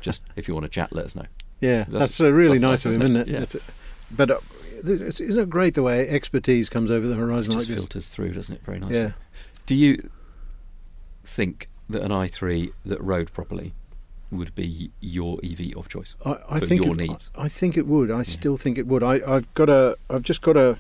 [0.02, 1.26] Just if you want to chat, let us know.
[1.62, 3.54] Yeah, That's- that's, uh, really that's nice nice, of him, isn't it?
[3.56, 3.62] Yeah.
[4.12, 4.40] But uh,
[4.84, 7.80] this- isn't it great the way expertise comes over the horizon It like just this?
[7.80, 8.62] filters through, doesn't it?
[8.64, 8.98] Very nicely.
[8.98, 9.12] Yeah.
[9.66, 10.10] Do you
[11.24, 13.74] think that an i3 that rode properly
[14.32, 17.30] would be your EV of choice I, I for think your it, needs?
[17.36, 18.12] I, I think it would.
[18.12, 19.02] I still think it would.
[19.04, 19.98] I, I've got to.
[20.10, 20.78] I've just got to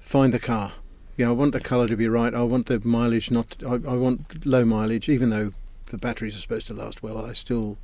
[0.00, 0.72] find the car.
[1.16, 2.34] You know, I want the colour to be right.
[2.34, 3.56] I want the mileage not.
[3.64, 5.52] I, I want low mileage, even though
[5.86, 7.24] the batteries are supposed to last well.
[7.24, 7.78] I still.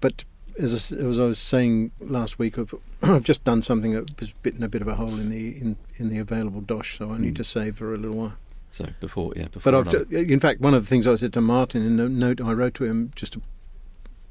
[0.00, 0.24] But
[0.58, 4.32] as I, as I was saying last week, I've, I've just done something that has
[4.42, 6.98] bitten a bit of a hole in the in, in the available dosh.
[6.98, 7.36] So I need Mm.
[7.36, 8.34] to save for a little while.
[8.70, 9.72] So before, yeah, before.
[9.82, 12.40] But I've, in fact, one of the things I said to Martin in a note
[12.40, 13.40] I wrote to him just a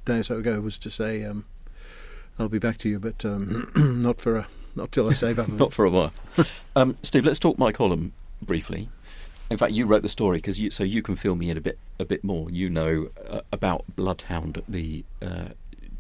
[0.05, 1.45] day or so ago was to say, um,
[2.37, 5.49] "I'll be back to you, but um, not for a not till I save up."
[5.49, 6.13] Not for a while.
[6.75, 8.11] um, Steve, let's talk Mike Holland
[8.41, 8.89] briefly.
[9.49, 11.61] In fact, you wrote the story because you, so you can fill me in a
[11.61, 12.51] bit, a bit more.
[12.51, 15.49] You know uh, about Bloodhound, the uh,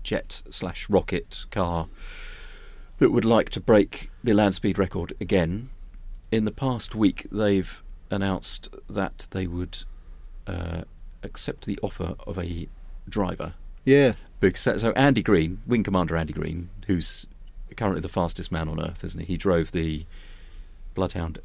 [0.07, 1.89] jet slash rocket car
[2.97, 5.69] that would like to break the land speed record again.
[6.31, 9.83] In the past week, they've announced that they would
[10.47, 10.83] uh,
[11.23, 12.69] accept the offer of a
[13.09, 17.25] driver yeah, because so Andy Green, Wing Commander Andy Green, who's
[17.77, 19.25] currently the fastest man on earth, isn't he?
[19.25, 20.05] He drove the
[20.93, 21.39] Bloodhound,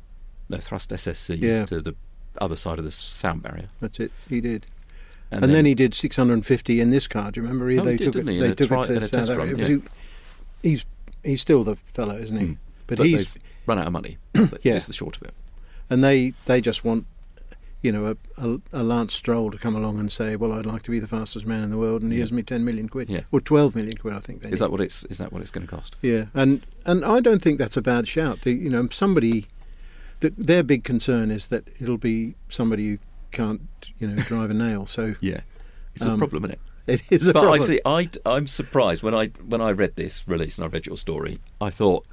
[0.49, 1.67] no Thrust SSC Yeah.
[1.67, 1.95] to the
[2.39, 4.11] other side of the sound barrier, that's it.
[4.29, 4.67] He did,
[5.33, 7.31] and, then, he did 650 in this car.
[7.31, 7.67] Do you remember?
[7.67, 8.33] Oh, he they did, took didn't it.
[8.33, 9.61] he, They a took tri- it to in a test South Africa.
[9.61, 9.67] yeah.
[9.69, 9.83] He-
[10.71, 10.85] He's
[11.25, 12.47] he's still the fellow, isn't he?
[12.47, 12.57] Mm.
[12.87, 13.35] But, but he's
[13.67, 14.19] run out of money.
[14.63, 14.75] Yeah.
[14.77, 15.35] is the short of it.
[15.91, 17.07] and they they just want
[17.81, 18.07] you know
[18.39, 21.01] a, a, a Lance Stroll to come along and say, well, I'd like to be
[21.01, 22.19] the fastest man in the world, and Yeah.
[22.19, 23.23] here's me 10 million quid, Yeah.
[23.33, 24.43] or 12 million quid, I think.
[24.43, 24.59] They Is need.
[24.61, 25.03] that what it's?
[25.07, 25.97] Is that what it's going to cost?
[26.01, 28.43] Yeah, and and I don't think that's a bad shout.
[28.43, 29.47] The, you know, somebody,
[30.21, 32.99] the, their big concern is that it'll be somebody who
[33.33, 33.63] can't,
[33.99, 34.87] you know, drive a nail.
[34.87, 35.41] So Yeah,
[35.95, 37.01] it's a Um, problem, isn't it?
[37.01, 37.61] it is a but problem.
[37.63, 37.81] I see.
[37.85, 41.41] I I'm surprised when I when I read this release and I read your story.
[41.61, 42.07] I thought,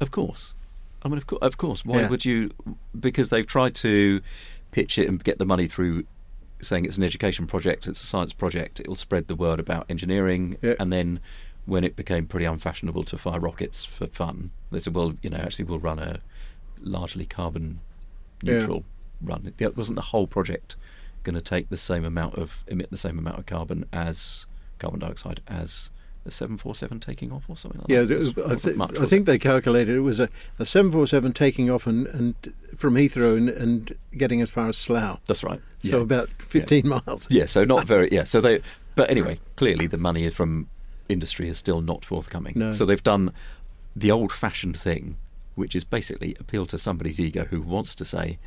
[0.00, 0.54] of course.
[1.02, 1.84] I mean, of course, of course.
[1.84, 2.08] Why Yeah.
[2.08, 2.50] would you?
[2.98, 4.20] Because they've tried to
[4.72, 6.04] pitch it and get the money through,
[6.62, 8.80] saying it's an education project, it's a science project.
[8.80, 10.74] It'll spread the word about engineering, Yeah.
[10.80, 11.20] and then
[11.66, 15.38] when it became pretty unfashionable to fire rockets for fun, they said, well, you know,
[15.38, 16.20] actually, we'll run a
[16.82, 17.80] largely carbon
[18.42, 18.84] neutral
[19.26, 19.52] run.
[19.58, 20.76] It wasn't the whole project
[21.22, 24.46] going to take the same amount of emit the same amount of carbon as
[24.78, 25.88] carbon dioxide as
[26.24, 28.10] the 747 taking off or something like yeah, that.
[28.10, 29.26] It was- I, wasn't much, I think it?
[29.26, 32.34] they calculated it was a, a 747 taking off and, and
[32.76, 35.20] from Heathrow and, and getting as far as Slough.
[35.26, 35.60] that's right.
[35.80, 36.02] So yeah.
[36.02, 37.28] about 15 miles.
[37.30, 38.24] yeah, so not very yeah.
[38.24, 38.62] So they,
[38.94, 40.68] but anyway, clearly the money from
[41.08, 42.54] industry is still not forthcoming.
[42.56, 42.72] No.
[42.72, 43.32] So they've done
[43.94, 45.16] the old-fashioned thing,
[45.54, 48.38] which is basically appeal to somebody's ego who wants to say,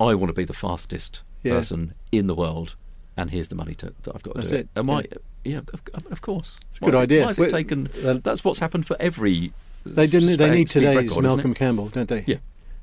[0.00, 1.52] "I want to be the fastest Yeah.
[1.54, 2.74] person in the world."
[3.16, 5.02] And here's the money to, that I've got to That's do it, And why?
[5.10, 5.18] yeah.
[5.42, 6.58] Yeah, of, of course.
[6.70, 7.20] It's a good is it- idea.
[7.22, 7.88] Why has it taken?
[8.02, 9.52] well- that's what's happened for every.
[9.86, 10.36] They didn't.
[10.36, 11.54] They need today's record, Malcolm?
[11.54, 12.24] Campbell, don't they?
[12.26, 12.36] Yeah.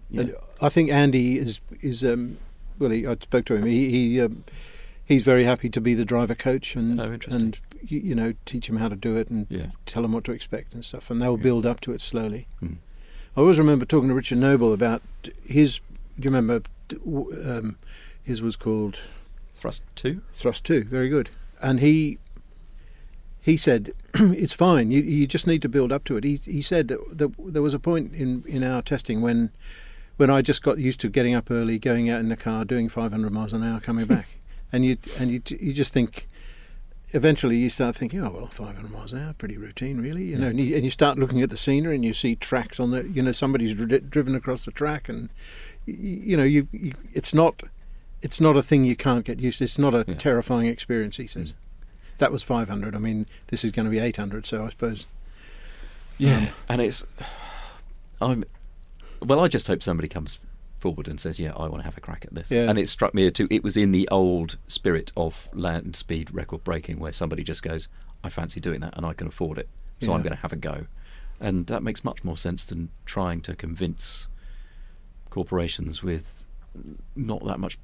[0.10, 0.22] Yeah.
[0.22, 2.38] And I think Andy is is um,
[2.80, 2.90] well.
[2.90, 3.66] He, I spoke to him.
[3.66, 4.44] He, he um,
[5.06, 8.68] he's very happy to be the driver coach and Oh, and you, you know teach
[8.68, 9.68] him how to do it and Yeah.
[9.86, 11.12] tell him what to expect and stuff.
[11.12, 12.48] And they'll build up to it slowly.
[12.64, 12.78] Mm.
[13.36, 15.04] I always remember talking to Richard Noble about
[15.46, 15.78] his.
[15.78, 15.84] Do
[16.24, 16.64] you remember?
[16.94, 17.78] Um,
[18.24, 19.00] his was called
[19.56, 20.22] Thrust two.
[20.34, 20.84] Thrust Two.
[20.84, 21.30] Very good.
[21.62, 22.20] And he
[23.42, 24.92] he said it's fine.
[24.92, 26.24] You you just need to build up to it.
[26.24, 29.52] He he said that, that there was a point in in our testing when
[30.18, 32.90] when I just got used to getting up early, going out in the car, doing
[32.90, 34.28] 500 miles an hour, coming back,
[34.72, 36.28] and you and you you just think.
[37.12, 40.48] Eventually, you start thinking, "Oh well, 500 miles an hour, pretty routine, really." You know,
[40.48, 43.08] and you, and you start looking at the scenery, and you see tracks on the,
[43.08, 45.30] you know, somebody's dri- driven across the track, and
[45.88, 47.64] you know, you, you it's not,
[48.22, 49.64] it's not a thing you can't get used to.
[49.64, 50.16] It's not a Yeah.
[50.16, 51.18] terrifying experience.
[51.18, 51.30] He mm.
[51.30, 51.54] says.
[52.20, 52.96] That was 500.
[52.96, 54.46] I mean, this is going to be 800.
[54.46, 55.06] So I suppose.
[56.18, 57.06] Yeah, um, and it's
[58.20, 58.44] I'm
[59.22, 59.40] well.
[59.40, 60.40] I just hope somebody comes
[60.80, 62.70] forward and says, "Yeah, I want to have a crack at this." Yeah.
[62.70, 63.48] And it struck me too.
[63.50, 67.88] It was in the old spirit of land speed record breaking, where somebody just goes,
[68.24, 69.70] "I fancy doing that, and I can afford it,
[70.02, 70.88] so I'm going to have a go,"
[71.40, 74.28] and that makes much more sense than trying to convince
[75.30, 76.46] corporations with
[77.16, 77.78] not that much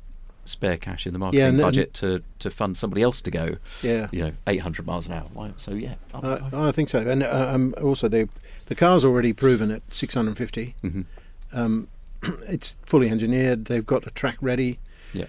[0.45, 3.57] spare cash in the marketing and- budget to to fund somebody else to go.
[3.81, 4.09] Yeah.
[4.11, 5.27] You know, 800 miles an hour.
[5.33, 8.27] Why- So yeah, I- Uh, I- think so, and uh, um, also the
[8.67, 10.75] the car's already proven at 650.
[10.83, 11.05] Mhm.
[11.53, 11.87] Um,
[12.47, 13.65] it's fully engineered.
[13.65, 14.79] They've got a track ready.
[15.13, 15.25] yeah.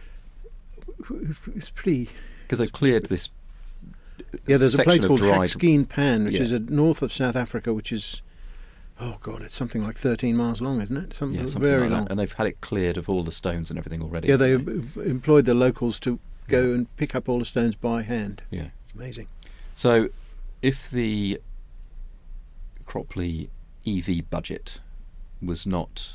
[1.55, 2.11] It's pretty.
[2.43, 3.31] because they've cleared this.
[4.47, 6.43] Yeah, there's a place called Hakskeen Pan, which Yeah.
[6.43, 8.21] is a north of South Africa, which is.
[9.01, 11.15] Oh God, it's something like 13 miles long, isn't it?
[11.15, 12.05] Something, Yeah, something very like long.
[12.05, 12.11] that.
[12.13, 14.29] And they've had it cleared of all the stones and everything already.
[14.29, 16.75] yeah, they haven't employed the locals to go Yeah.
[16.75, 18.43] and pick up all the stones by hand.
[18.51, 18.69] Yeah.
[18.95, 19.27] Amazing.
[19.75, 20.11] So,
[20.63, 21.41] if the
[22.87, 23.49] Cropley
[23.87, 24.79] EV budget
[25.43, 26.15] was not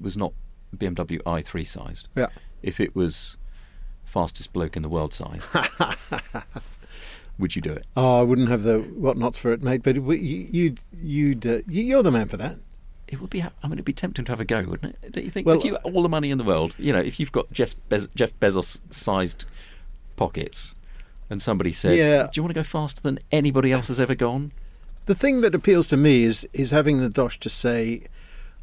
[0.00, 0.32] was not
[0.76, 2.28] BMW i3 sized, Yeah.
[2.62, 3.36] if it was
[4.04, 5.48] fastest bloke in the world sized,
[7.38, 7.86] would you do it?
[7.96, 9.82] Oh, I wouldn't have the whatnots for it, mate.
[9.82, 12.56] But you'd, you'd, uh, you- you're the man for that.
[13.08, 13.40] It would be.
[13.42, 15.12] I mean, it'd be tempting to have a go, wouldn't it?
[15.12, 15.46] Don't you think?
[15.46, 17.74] Well, if you all the money in the world, you know, if you've got Jeff,
[17.88, 19.44] Bez- Jeff Bezos sized
[20.16, 20.74] pockets,
[21.30, 22.24] and somebody said, Yeah.
[22.24, 24.50] "Do you want to go faster than anybody else has ever gone?"
[25.06, 28.02] The thing that appeals to me is is having the dosh to say,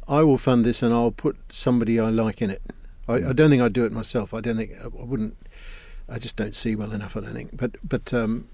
[0.06, 2.60] I will fund this and I'll put somebody I like in it.
[3.08, 4.34] I, I don't think I'd do it myself.
[4.34, 5.36] I don't think I wouldn't.
[6.06, 7.16] I just don't see well enough.
[7.16, 7.56] I don't think.
[7.56, 8.46] But but um,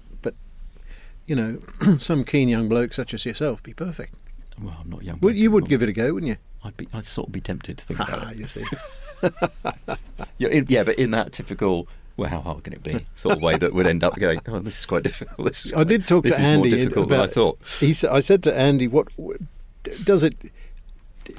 [1.31, 4.13] you know, some keen young bloke such as yourself be perfect.
[4.61, 5.17] Well, I'm not young.
[5.21, 6.35] Well, you would give it a go, wouldn't you?
[6.65, 6.89] I'd be.
[6.93, 8.37] I'd sort of be tempted to think about it.
[8.37, 8.65] you see.
[10.37, 11.87] Yeah, but in that typical.
[12.17, 13.05] Well, how hard can it be?
[13.15, 14.41] Sort of way that would end up going.
[14.47, 15.47] Oh, this is quite difficult.
[15.47, 17.15] This is I did talk this to is Andy more difficult about.
[17.17, 17.59] than I thought.
[17.79, 19.07] He said, I said to Andy, "What
[20.03, 20.35] does it?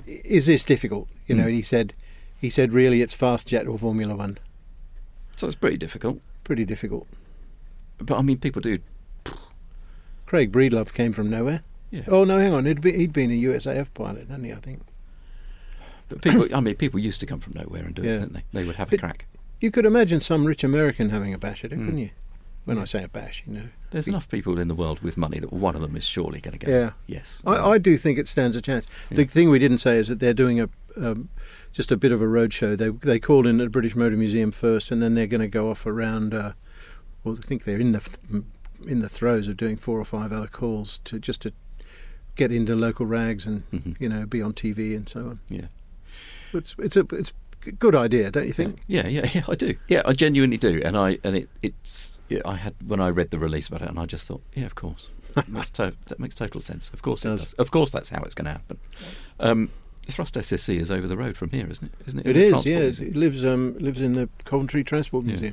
[0.07, 1.49] Is this difficult?" You know, Hmm.
[1.49, 1.93] and he said,
[2.41, 4.39] "He said, really, it's fast jet or Formula One.
[5.37, 6.21] So it's pretty difficult.
[6.45, 7.07] Pretty difficult."
[7.99, 8.79] But I mean, people do.
[10.33, 11.61] Craig Breedlove came from nowhere.
[11.91, 12.05] Yeah.
[12.09, 14.53] Oh no, hang on, he'd, be, he'd been a USAF pilot, hadn't he?
[14.53, 14.81] I think.
[16.09, 16.49] But people.
[16.55, 18.13] I mean, people used to come from nowhere and do Yeah.
[18.13, 18.45] it, didn't they?
[18.55, 19.27] They would have a crack.
[19.61, 21.85] You could imagine some rich American having a bash at it, Mm.
[21.85, 22.11] couldn't you?
[22.65, 23.63] When I say a bash, you know.
[23.91, 26.59] There's enough people in the world with money that one of them is surely going
[26.59, 26.73] to go.
[26.73, 26.91] Yeah.
[27.07, 27.43] Yes.
[27.45, 28.87] I, I do think it stands a chance.
[29.11, 29.29] The Yeah.
[29.29, 31.29] thing we didn't say is that they're doing a um,
[31.73, 32.75] just a bit of a roadshow.
[32.79, 35.49] They they called in at the British Motor Museum first, and then they're going to
[35.49, 36.33] go off around.
[36.33, 36.53] Uh,
[37.23, 38.45] well, I think they're in the th-
[38.87, 41.53] in the throes of doing four or five other calls to just to
[42.37, 43.97] get into local rags and Mhm.
[44.01, 45.41] you know be on TV and so on.
[45.49, 45.67] Yeah.
[46.53, 47.33] It's it's a it's
[47.67, 48.81] a good idea, don't you think?
[48.87, 49.43] Yeah, yeah, yeah.
[49.49, 49.75] I do.
[49.89, 50.81] Yeah, I genuinely do.
[50.85, 52.13] And I and it it's.
[52.29, 54.65] Yeah, I had when I read the release about it, and I just thought, yeah,
[54.65, 56.91] of course, that makes, to- that makes total sense.
[56.95, 57.45] Of course, it Does.
[57.45, 57.53] does.
[57.55, 58.79] Of course, that's how it's going to happen.
[59.39, 59.71] Um,
[60.09, 61.93] Thrust SSC is over the road from here, isn't it?
[62.09, 62.27] Isn't it?
[62.27, 62.53] It is.
[62.65, 63.09] Museum?
[63.09, 65.51] It lives um, lives in the Coventry Transport Yeah.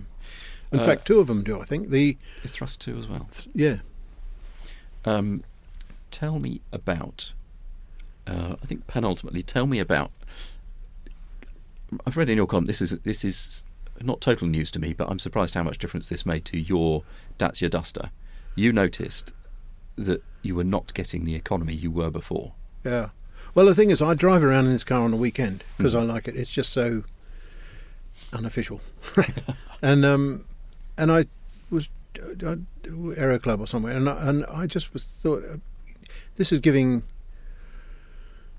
[0.71, 1.59] In Uh, fact, two of them do.
[1.59, 3.27] I think the Is Thrust two as well?
[3.53, 3.77] yeah.
[5.05, 5.43] Um,
[6.11, 7.33] tell me about.
[8.27, 10.11] Uh, I think penultimately, tell me about.
[12.05, 12.65] I've read in your column.
[12.65, 13.63] This is this is
[14.01, 17.03] not total news to me, but I'm surprised how much difference this made to your
[17.39, 18.11] Dacia Duster.
[18.55, 19.33] You noticed
[19.95, 22.53] that you were not getting the economy you were before.
[22.83, 23.09] Yeah.
[23.55, 26.01] Well, the thing is, I drive around in this car on the weekend because Mm.
[26.01, 26.35] I like it.
[26.35, 27.03] It's just so
[28.31, 28.81] unofficial,
[29.81, 30.45] and um,
[30.99, 31.25] and I
[31.71, 31.89] was
[32.45, 32.55] uh,
[33.15, 35.57] Aero Club or somewhere, and I, and I just was thought uh,
[36.35, 37.03] this is giving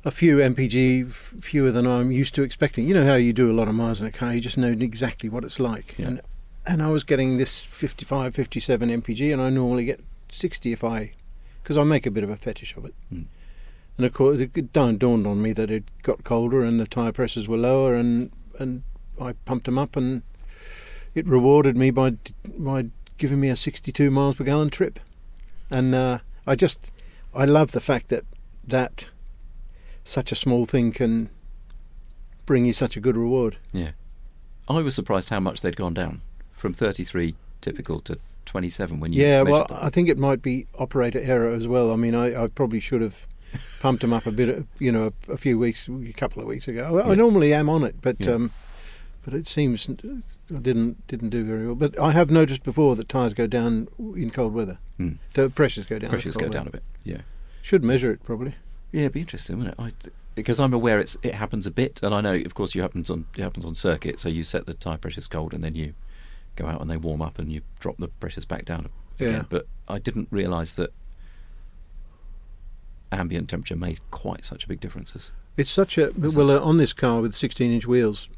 [0.05, 2.89] a few MPG f- fewer than I'm used to expecting.
[2.89, 4.69] You know how you do a lot of miles in a car, you just know
[4.69, 6.07] exactly what it's like, Yeah.
[6.07, 6.21] and
[6.67, 10.01] and I was getting this 55, 57 MPG, and I normally get
[10.31, 11.13] 60 if I
[11.63, 12.95] because I make a bit of a fetish of it.
[13.13, 13.25] Mm.
[13.97, 17.13] And of course, it dawned dawned on me that it got colder and the tyre
[17.13, 18.83] pressures were lower, and and
[19.21, 20.23] I pumped them up, and
[21.15, 22.17] it rewarded me by
[22.59, 22.87] by
[23.19, 24.99] giving me a 62 miles per gallon trip.
[25.71, 26.91] And uh, I just
[27.35, 28.25] I love the fact that
[28.67, 29.07] that
[30.05, 31.29] such a small thing can
[32.47, 33.57] bring you such a good reward.
[33.73, 33.91] Yeah,
[34.69, 39.23] I was surprised how much they'd gone down from 33 typical to 27 when you
[39.23, 39.79] yeah, well, them.
[39.81, 41.93] I think it might be operator error as well.
[41.93, 43.27] I mean, I, I probably should have
[43.81, 46.67] pumped them up a bit, you know, a, a few weeks, a couple of weeks
[46.67, 46.99] ago.
[47.05, 48.33] I, I normally am on it, but Yeah.
[48.33, 48.51] um,
[49.23, 51.75] but it seems I didn't didn't do very well.
[51.75, 54.79] But I have noticed before that tyres go down in cold weather.
[54.97, 55.13] Hmm.
[55.35, 56.11] The pressures go down.
[56.11, 56.83] pressures go cold down a bit.
[57.05, 57.23] Yeah.
[57.63, 58.55] Should measure it probably.
[58.93, 59.83] Yeah, it'd be interesting, wouldn't it?
[59.83, 59.93] I,
[60.35, 63.11] because I'm aware it's it happens a bit, and I know, of course, you happens
[63.11, 64.19] on it happens on circuit.
[64.19, 65.95] So you set the tyre pressures cold, and then you
[66.57, 69.33] go out and they warm up, and you drop the pressures back down again.
[69.33, 69.45] Yeah.
[69.49, 70.93] But I didn't realise that
[73.13, 75.31] ambient temperature made quite such a big difference.
[75.57, 78.29] It's such a well uh, on this car with 16 inch wheels.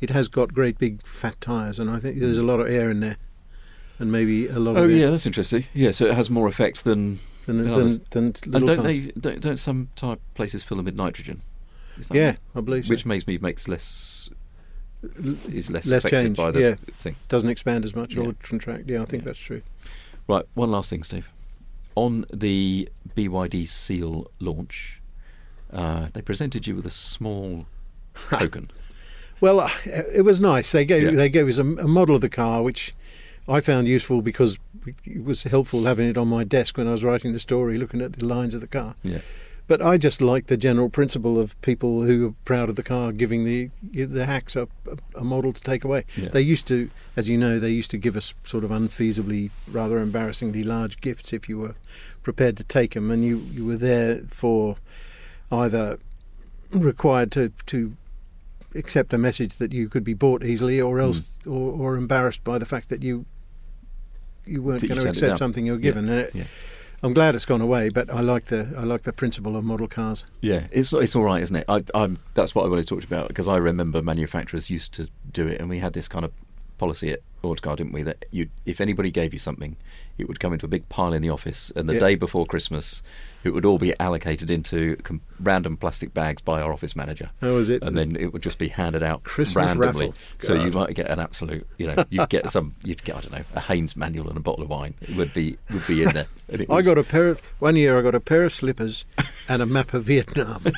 [0.00, 2.90] It has got great big fat tyres, and I think there's a lot of air
[2.90, 3.16] in there,
[3.98, 5.64] and maybe a lot Oh yeah, that's interesting.
[5.74, 7.18] Yeah, so it has more effect than.
[7.46, 9.12] than, than than, And don't they?
[9.18, 11.40] Don't, don't some tyre places fill them with nitrogen?
[12.12, 12.38] Yeah, right?
[12.54, 12.90] I believe so.
[12.90, 14.28] which makes me makes less
[15.48, 16.74] is less, Less affected change, by the yeah.
[16.96, 17.16] thing.
[17.28, 18.24] doesn't expand as much Yeah.
[18.24, 18.88] or contract.
[18.88, 19.26] Yeah, I think Yeah.
[19.28, 19.62] that's true.
[20.28, 21.30] Right, one last thing, Steve.
[21.94, 25.00] On the BYD Seal launch,
[25.72, 27.66] uh, they presented you with a small
[28.30, 28.70] token.
[29.40, 30.72] Well, uh, it was nice.
[30.72, 31.10] They gave Yeah.
[31.10, 32.94] they gave us a, a model of the car, which
[33.48, 34.58] I found useful because
[35.04, 38.00] it was helpful having it on my desk when I was writing the story, looking
[38.00, 38.94] at the lines of the car.
[39.02, 39.18] Yeah.
[39.68, 43.10] But I just like the general principle of people who are proud of the car
[43.10, 44.68] giving the the hacks a,
[45.16, 46.04] a, model to take away.
[46.16, 46.28] Yeah.
[46.28, 49.98] They used to, as you know, they used to give us sort of unfeasibly, rather
[49.98, 51.74] embarrassingly large gifts if you were
[52.22, 54.76] prepared to take them, and you, you were there for
[55.50, 55.98] either
[56.70, 57.96] required to to
[58.76, 61.52] accept a message that you could be bought easily, or else, hmm.
[61.52, 63.26] or, or embarrassed by the fact that you
[64.44, 66.08] you weren't That you going to accept something you were Yeah, given.
[66.08, 66.44] And it, yeah.
[67.02, 69.86] I'm glad it's gone away, but I like the I like the principle of model
[69.86, 70.24] cars.
[70.40, 71.64] Yeah, it's it's all right, isn't it?
[71.68, 75.08] I, I'm that's what I want to talk about because I remember manufacturers used to
[75.30, 76.32] do it, and we had this kind of
[76.78, 78.02] policy at Autocar, didn't we?
[78.02, 79.76] That you, if anybody gave you something,
[80.18, 82.00] it would come into a big pile in the office, and the Yeah.
[82.00, 83.02] day before Christmas,
[83.44, 87.30] it would all be allocated into com- random plastic bags by our office manager.
[87.40, 87.82] How was it.
[87.82, 90.12] And then it would just be handed out Christmas randomly.
[90.40, 93.32] So you might get an absolute, you know, you'd get some, you'd get I don't
[93.32, 94.94] know, a Haynes manual and a bottle of wine.
[95.00, 96.26] It would be would be in there.
[96.48, 97.28] It I got a pair.
[97.28, 99.04] Of, one year, I got a pair of slippers
[99.48, 100.64] and a map of Vietnam.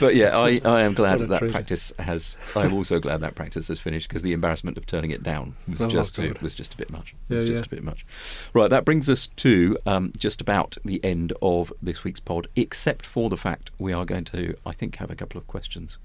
[0.00, 2.36] But yeah, I, I am glad that that practice has.
[2.56, 5.80] I'm also glad that practice has finished because the embarrassment of turning it down was
[5.80, 7.14] Oh, just it was just a bit much.
[7.28, 7.76] It was Yeah, just yeah.
[7.76, 8.06] a bit much.
[8.54, 13.04] Right, that brings us to um, just about the end of this week's pod, except
[13.06, 15.98] for the fact we are going to, I think, have a couple of questions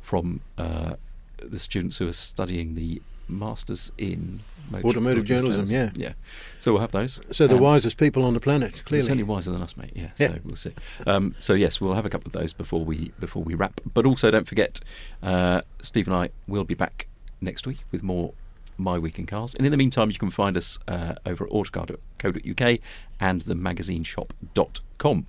[0.00, 0.94] from uh,
[1.42, 5.90] the students who are studying the masters in motor- Automotive journalism, yeah.
[5.94, 6.12] yeah.
[6.58, 7.20] So we'll have those.
[7.30, 9.02] So the Um, wisest people on the planet, clearly.
[9.06, 9.92] certainly wiser than us, mate.
[9.94, 10.28] Yeah, Yeah.
[10.34, 10.72] so we'll see.
[11.06, 13.80] Um, so yes, we'll have a couple of those before we before we wrap.
[13.94, 14.80] But also, don't forget,
[15.22, 17.06] uh, Steve and I will be back
[17.40, 18.34] next week with more
[18.76, 19.54] My Week in Cars.
[19.54, 22.78] And in the meantime, you can find us uh, over at autocar.co.uk
[23.20, 25.26] and themagazineshop.com.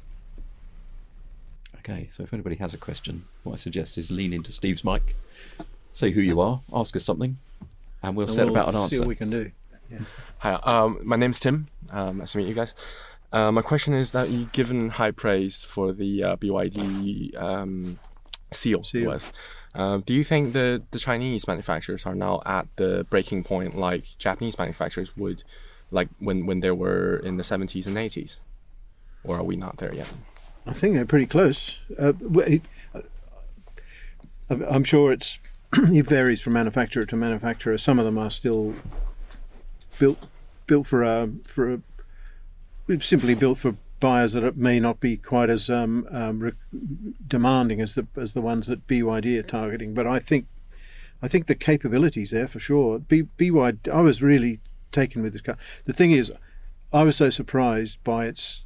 [1.79, 5.15] Okay, so if anybody has a question, what I suggest is lean into Steve's mic,
[5.93, 7.37] say who you are, ask us something,
[8.03, 8.89] and we'll And set we'll about an answer.
[8.89, 9.01] See answer.
[9.01, 9.51] what we can do.
[10.39, 11.67] Hi, um, my name's Tim.
[11.89, 12.73] Um, nice to meet you guys.
[13.31, 17.95] Uh, my question is that you've given high praise for the uh, BYD um,
[18.51, 18.83] seal.
[18.83, 19.07] Seal.
[19.09, 19.31] Was.
[19.75, 24.05] Um, do you think the, the Chinese manufacturers are now at the breaking point like
[24.17, 25.43] Japanese manufacturers would,
[25.91, 28.39] like when, when they were in the 70s and 80s?
[29.23, 30.11] Or are we not there yet?
[30.65, 31.77] I think they're pretty close.
[31.99, 32.61] Uh, w- it,
[32.95, 33.01] uh,
[34.49, 35.37] I'm- I'm sure it's
[35.73, 37.77] it varies from manufacturer to manufacturer.
[37.77, 38.75] Some of them are still
[39.99, 40.17] built
[40.65, 45.69] built for a for a simply built for buyers that may not be quite as
[45.69, 46.53] um, um, re-
[47.27, 49.93] demanding as the as the ones that BYD are targeting.
[49.93, 50.47] But I think
[51.21, 52.99] I think the capabilities there for sure.
[52.99, 54.59] B, BYD, I was really
[54.91, 55.57] taken with this car.
[55.85, 56.31] The thing is,
[56.91, 58.63] I was so surprised by its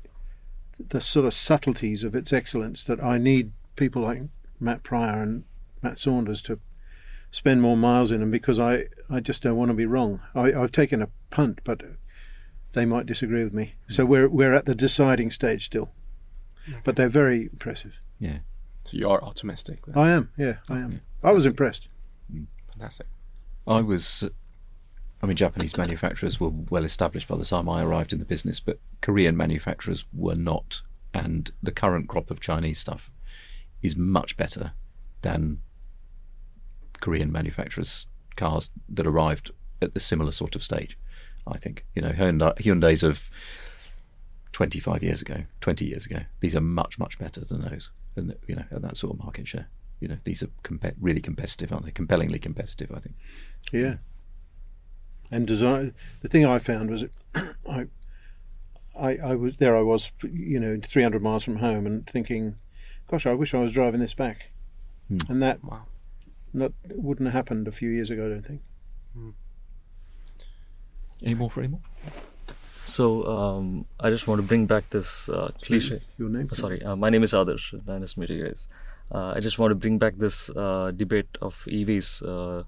[0.80, 4.24] the sort of subtleties of its excellence that I need people like
[4.60, 5.44] Matt Prior and
[5.82, 6.60] Matt Saunders to
[7.34, 10.22] spend more miles in them because I, I just don't want to be wrong.
[10.36, 11.82] I, I've taken a punt, but
[12.74, 13.74] they might disagree with me.
[13.90, 14.10] So mm.
[14.10, 15.90] we're we're at the deciding stage still,
[16.84, 18.00] but they're very impressive.
[18.20, 18.38] yeah.
[18.86, 19.86] So you are optimistic.
[19.86, 19.98] then.
[19.98, 21.02] I am, yeah, I am.
[21.24, 21.88] I was impressed.
[22.32, 22.46] Mm.
[22.72, 23.08] Fantastic.
[23.68, 24.30] I was.
[25.22, 28.60] I mean, Japanese manufacturers were well established by the time I arrived in the business,
[28.60, 30.82] but Korean manufacturers were not.
[31.14, 33.10] And the current crop of Chinese stuff
[33.82, 34.74] is much better
[35.22, 35.62] than
[37.04, 38.06] Korean manufacturers'
[38.38, 40.98] cars that arrived at the similar sort of stage.
[41.46, 43.30] I think you know Hyundai, Hyundai's of
[44.54, 46.20] 25 years ago, 20 years ago.
[46.40, 49.50] These are much much better than those, and you know at that sort of market
[49.50, 49.68] share.
[50.00, 51.92] You know these are compe- really competitive, aren't they?
[51.92, 53.16] Compellingly competitive, I think.
[53.74, 53.96] Yeah.
[55.30, 55.94] And design.
[56.22, 57.04] The thing I found was,
[57.36, 57.88] I,
[58.98, 59.76] I, I was there.
[59.76, 62.56] I was, you know, 300 miles from home, and thinking,
[63.10, 64.52] "Gosh, I wish I was driving this back."
[65.10, 65.18] Hmm.
[65.28, 65.88] And that, Wow.
[66.54, 68.26] Not wouldn't have happened a few years ago.
[68.26, 68.62] I don't think.
[71.24, 71.82] Any more for any more?
[72.86, 76.02] So um, I just want to bring back this uh, cliche.
[76.18, 76.50] Your name?
[76.52, 77.74] Uh, sorry, uh, my name is Adarsh.
[77.88, 78.68] Nice to meet you guys.
[79.12, 82.64] Uh, I just want to bring back this uh, debate of EVs uh,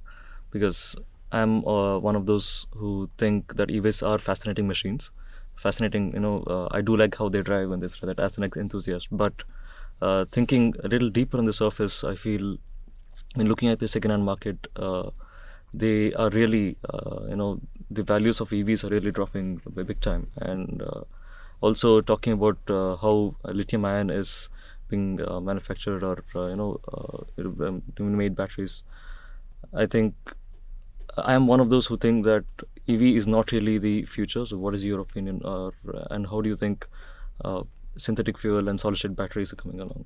[0.52, 0.96] because
[1.32, 5.12] I'm uh, one of those who think that EVs are fascinating machines.
[5.56, 6.44] Fascinating, you know.
[6.48, 9.08] Uh, I do like how they drive and this that as an enthusiast.
[9.12, 9.44] But
[10.02, 12.58] uh, thinking a little deeper on the surface, I feel
[13.36, 15.10] when looking at the second-hand market, uh,
[15.74, 20.02] they are really, uh, you know, the values of EVs are really dropping by big
[20.02, 20.28] time.
[20.38, 21.02] And uh,
[21.62, 24.50] also talking about uh, how lithium-ion is
[24.88, 26.80] being uh, manufactured or uh, you know
[27.38, 28.84] um, made batteries.
[29.74, 30.14] I think
[31.18, 32.46] I am one of those who think that
[32.88, 34.46] EV is not really the future.
[34.46, 35.74] So, what is your opinion, or
[36.12, 36.88] and how do you think
[37.98, 40.06] synthetic fuel and solid-state batteries are coming along?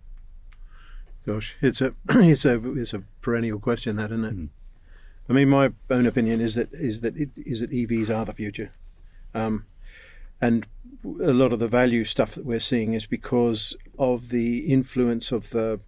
[1.30, 4.50] Gosh, it's a it's a it's a perennial question, that isn't it?
[5.30, 8.34] I mean, my own opinion is that is that it, is that EVs are the
[8.34, 8.72] future,
[9.36, 9.66] um,
[10.42, 10.66] and
[11.04, 15.52] a lot of the value stuff that we're seeing is because of the influence of
[15.52, 15.82] the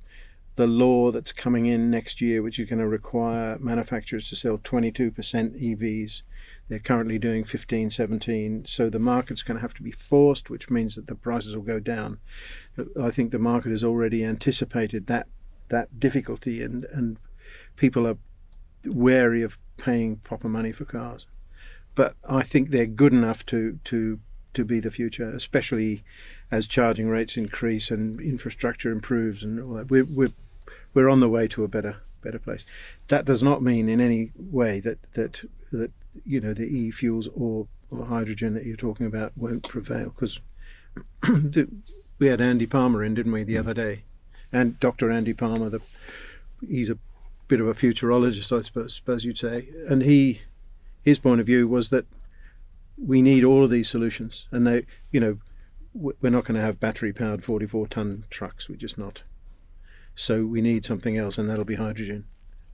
[0.58, 4.60] the law that's coming in next year, which is going to require manufacturers to sell
[4.60, 6.22] 22% EVs.
[6.72, 10.70] They're currently doing 15, 17, so the market's going to have to be forced, which
[10.70, 12.20] means that the prices will go down.
[12.98, 15.28] I think the market has already anticipated that
[15.68, 17.18] that difficulty, and and
[17.76, 18.16] people are
[18.86, 21.26] wary of paying proper money for cars.
[21.94, 24.22] But I think they're good enough to to
[24.54, 26.06] to be the future, especially
[26.52, 29.92] as charging rates increase and infrastructure improves and all that.
[29.92, 30.32] We're we're
[30.94, 32.64] we're on the way to a better better place.
[33.10, 35.42] That does not mean in any way that that
[35.74, 35.92] that
[36.26, 40.40] you know the e fuels or, or hydrogen that you're talking about won't prevail because
[42.20, 44.04] we had Andy Palmer in, didn't we, the other day,
[44.52, 45.10] and Dr.
[45.10, 45.82] Andy Palmer, the
[46.68, 46.98] he's a
[47.48, 50.42] bit of a futurologist, I suppose, suppose you'd say, and he
[51.04, 52.06] his point of view was that
[52.98, 55.38] we need all of these solutions, and they, you know,
[55.94, 58.70] we're not going to have battery powered 44 ton trucks.
[58.70, 59.24] We're just not.
[60.16, 62.26] So we need something else, and that'll be hydrogen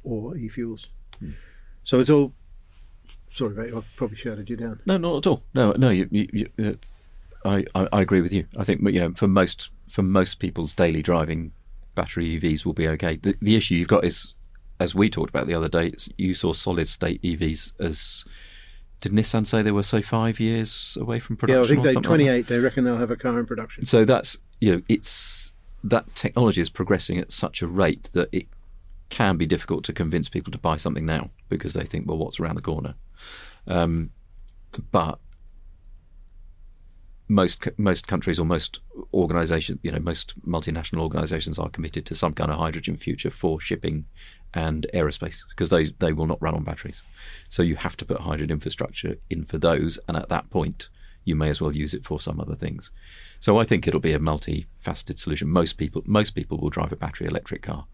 [0.03, 0.87] or e fuels.
[1.19, 1.31] Hmm.
[1.83, 2.33] So it's all.
[3.37, 4.79] Sorry, mate, I've probably shouted you down.
[4.87, 5.43] No, not at all.
[5.53, 5.89] No, no.
[5.89, 8.47] You, you, you, uh, I, I, I agree with you.
[8.57, 11.51] I think you know for most for most people's daily driving,
[11.93, 13.17] battery EVs will be okay.
[13.17, 14.33] The, the issue you've got is,
[14.79, 18.25] as we talked about the other day, you saw solid state EVs as.
[19.01, 21.61] Did Nissan say they were say five years away from production?
[21.61, 22.47] yeah, I think they something like 28.
[22.47, 23.85] They reckon they'll have a car in production.
[23.85, 28.47] So that's you know it's that technology is progressing at such a rate that it
[29.09, 32.39] can be difficult to convince people to buy something now because they think, well, what's
[32.39, 32.95] around the corner?
[33.67, 34.11] Um,
[34.91, 35.19] but
[37.27, 38.79] most most countries or most
[39.13, 43.59] organisations, you know, most multinational organisations are committed to some kind of hydrogen future for
[43.59, 44.05] shipping
[44.53, 47.01] and aerospace because they they will not run on batteries.
[47.49, 50.87] So you have to put hydrogen infrastructure in for those, and at that point,
[51.25, 52.91] you may as well use it for some other things.
[53.39, 55.49] So I think it'll be a multifaceted solution.
[55.49, 57.87] Most people most people will drive a battery electric car.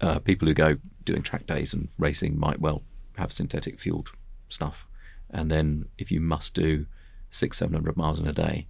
[0.00, 2.82] Uh, people who go doing track days and racing might well
[3.16, 4.10] have synthetic fueled
[4.52, 4.86] stuff,
[5.30, 6.86] and then if you must do
[7.30, 8.68] six seven hundred miles in a day,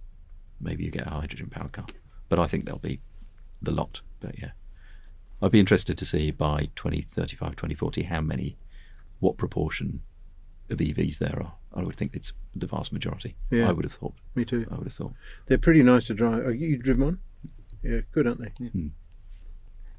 [0.59, 1.85] maybe you get a hydrogen powered car.
[2.29, 3.01] But I think there'll be
[3.61, 4.01] the lot.
[4.19, 4.51] But yeah,
[5.41, 8.57] I'd be interested to see by 2035, 2040 how many,
[9.19, 10.01] what proportion
[10.69, 11.53] of EVs there are.
[11.73, 13.35] I would think it's the vast majority.
[13.49, 13.67] Yeah.
[13.69, 14.13] I would have thought.
[14.35, 14.65] Me too.
[14.71, 15.13] I would have thought.
[15.47, 16.45] They're pretty nice to drive.
[16.45, 17.19] Are you driven one?
[17.81, 18.91] Yeah, good, aren't they?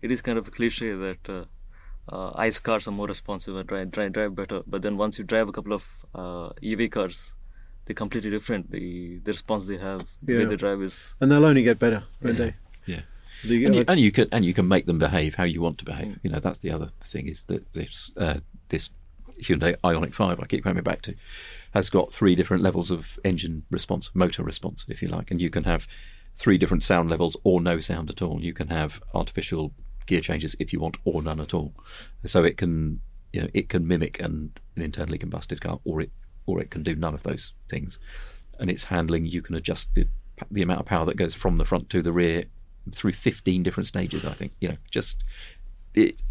[0.01, 1.45] it is kind of a cliche that uh,
[2.09, 4.62] uh, ICE cars are more responsive and drive, drive, drive better.
[4.66, 7.34] But then once you drive a couple of uh, EV cars,
[7.86, 8.70] they're completely different.
[8.70, 10.48] The the response they have, the way Yeah.
[10.48, 12.55] they drive is And they'll only get better, won't they?
[12.86, 13.00] Yeah.
[13.44, 15.61] The, and, you, uh, and you can and you can make them behave how you
[15.62, 16.18] want to behave.
[16.22, 18.90] You know that's the other thing is that this uh, this
[19.42, 21.14] Hyundai Ioniq Five I keep coming back to
[21.72, 25.50] has got three different levels of engine response, motor response, if you like, and you
[25.50, 25.88] can have
[26.36, 28.40] three different sound levels or no sound at all.
[28.42, 29.72] You can have artificial
[30.07, 31.74] gear changes if you want, or none at all.
[32.24, 33.00] So it can
[33.32, 36.11] you know it can mimic an, an internally combusted car, or it
[36.46, 37.98] or it can do none of those things.
[38.59, 40.07] And its handling, you can adjust the
[40.50, 42.44] the amount of power that goes from the front to the rear
[42.92, 44.24] through 15 different stages.
[44.24, 45.24] I think you know just
[45.94, 46.22] it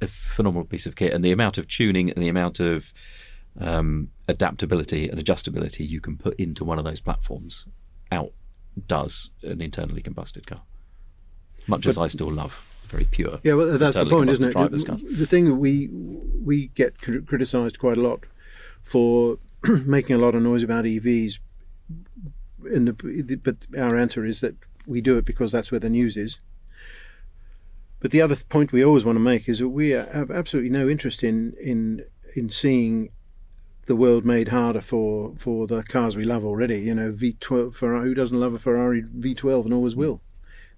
[0.00, 2.92] a phenomenal piece of kit, and the amount of tuning and the amount of
[3.58, 7.66] um, adaptability and adjustability you can put into one of those platforms
[8.12, 10.62] outdoes an internally combusted car.
[11.66, 13.40] Much as I still love very pure.
[13.42, 15.18] Yeah, well, that's the point, isn't it?
[15.18, 15.88] The, thing that we
[16.44, 18.24] we get cr- criticised quite a lot
[18.82, 21.38] for making a lot of noise about EVs,
[22.70, 26.16] in the, but our answer is that we do it because that's where the news
[26.16, 26.38] is.
[28.00, 30.70] But the other th- point we always want to make is that we have absolutely
[30.70, 33.10] no interest in in in seeing
[33.86, 36.78] the world made harder for, for the cars we love already.
[36.80, 38.08] You know, V12 Ferrari.
[38.08, 40.20] Who doesn't love a Ferrari V12 and always will?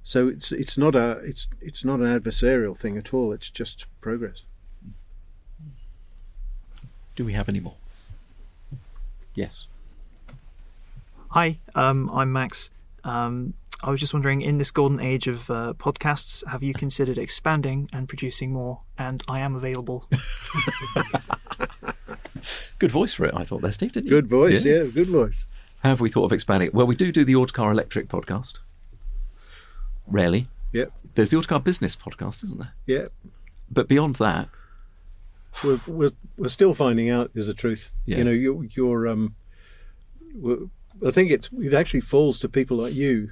[0.03, 3.33] So it's it's not a it's it's not an adversarial thing at all.
[3.33, 4.43] It's just progress.
[7.15, 7.75] Do we have any more?
[9.35, 9.69] Yes.
[11.29, 12.71] Hi, um, I'm Max.
[13.05, 17.19] Um, I was just wondering, in this golden age of uh, podcasts, have you considered
[17.19, 18.81] expanding and producing more?
[18.97, 20.09] And I am available.
[22.79, 24.11] Good voice for it, I thought there, Steve, didn't you?
[24.11, 25.47] Good voice, yeah, good voice.
[25.83, 26.71] Have we thought of expanding?
[26.73, 28.59] Well, we do do the Autocar Electric podcast.
[30.13, 30.47] Rarely.
[30.73, 32.73] Yep, There's the Autocar Business podcast, isn't there?
[32.87, 33.07] yeah.
[33.71, 34.49] But beyond that,
[35.65, 37.91] We're, we're we're still finding out is the truth.
[38.07, 38.19] Yeah.
[38.19, 39.35] You know, you're, you're um.
[41.07, 43.31] I think it's it actually falls to people like you.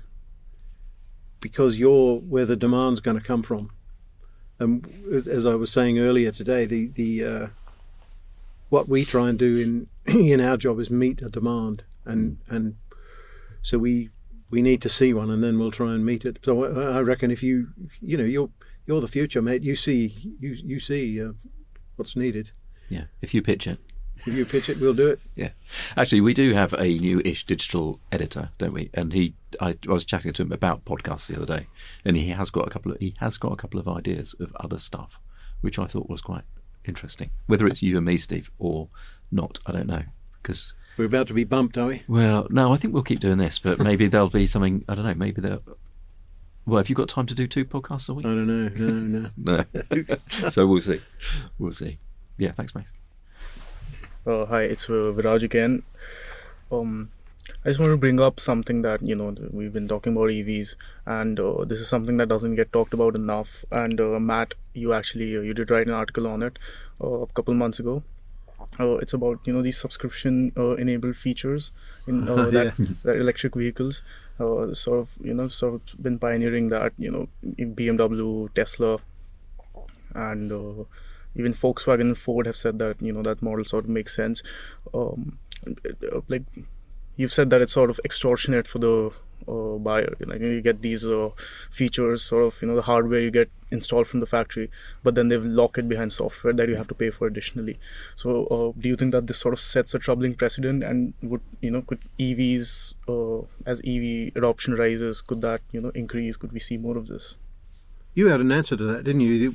[1.40, 3.70] Because you're where the demand's going to come from,
[4.58, 7.46] and as- as I was saying earlier today, the the uh,
[8.68, 9.86] what we try and do in
[10.32, 12.76] in our job is meet a demand, and and
[13.62, 14.10] so we
[14.50, 16.38] we need to see one, and then we'll try and meet it.
[16.44, 17.68] So I, I reckon if you
[18.00, 18.50] you know you're
[18.86, 19.62] you're the future, mate.
[19.62, 21.32] You see you you see uh,
[21.96, 22.50] what's needed.
[22.88, 23.78] yeah, if you pitch it.
[24.26, 25.20] If you pitch it, we'll do it.
[25.34, 25.50] Yeah,
[25.96, 28.90] actually, we do have a new-ish digital editor, don't we?
[28.92, 31.68] And he, I, I was chatting to him about podcasts the other day,
[32.04, 34.52] and he has got a couple of he has got a couple of ideas of
[34.56, 35.18] other stuff,
[35.62, 36.44] which I thought was quite
[36.84, 37.30] interesting.
[37.46, 38.88] Whether it's you and me, Steve, or
[39.32, 40.02] not, I don't know,
[40.42, 42.02] because We're about to be bumped, are we?
[42.08, 45.06] well, no, I think we'll keep doing this, but maybe there'll be something I don't
[45.06, 45.14] know.
[45.14, 45.60] Maybe there.
[46.66, 48.26] Well, have you got time to do two podcasts a week?
[48.26, 48.68] I don't know.
[48.68, 49.64] No, no.
[49.90, 50.16] No.
[50.50, 51.00] so we'll see.
[51.58, 51.98] We'll see.
[52.36, 52.84] Yeah, thanks, mate.
[54.26, 55.84] Uh, hi, it's uh, Viraj again.
[56.70, 57.10] Um,
[57.64, 60.76] I just want to bring up something that you know we've been talking about EVs,
[61.06, 63.64] and uh, this is something that doesn't get talked about enough.
[63.70, 66.58] And uh, Matt, you actually uh, you did write an article on it
[67.02, 68.02] uh, a couple months ago.
[68.78, 71.72] Uh, it's about you know these subscription uh, enabled features
[72.06, 74.02] in uh, that, that electric vehicles.
[74.38, 78.98] Uh, sort of you know sort of been pioneering that you know in BMW, Tesla,
[80.14, 80.84] and uh,
[81.34, 84.42] even Volkswagen and Ford have said that you know that model sort of makes sense.
[84.94, 86.44] Um, uh, like
[87.16, 89.12] you've said that it's sort of extortionate for the
[89.48, 90.14] uh, buyer.
[90.20, 91.30] You know, you get these uh,
[91.70, 94.68] features, sort of you know the hardware you get installed from the factory,
[95.02, 97.78] but then they lock it behind software that you have to pay for additionally.
[98.16, 101.40] So, uh, do you think that this sort of sets a troubling precedent, and would
[101.60, 106.36] you know could EVs uh, as EV adoption rises, could that you know increase?
[106.36, 107.36] Could we see more of this?
[108.14, 109.54] You had an answer to that, didn't you?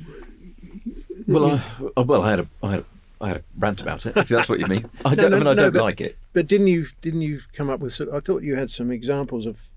[1.28, 1.64] Well, I,
[1.96, 2.84] uh, well, I had a, I had a,
[3.20, 4.16] I had a rant about it.
[4.16, 5.30] If that's what you mean, I don't.
[5.30, 6.16] No, I mean, I no, don't but- like it.
[6.32, 7.92] But didn't you didn't you come up with?
[7.94, 9.68] Some, I thought you had some examples of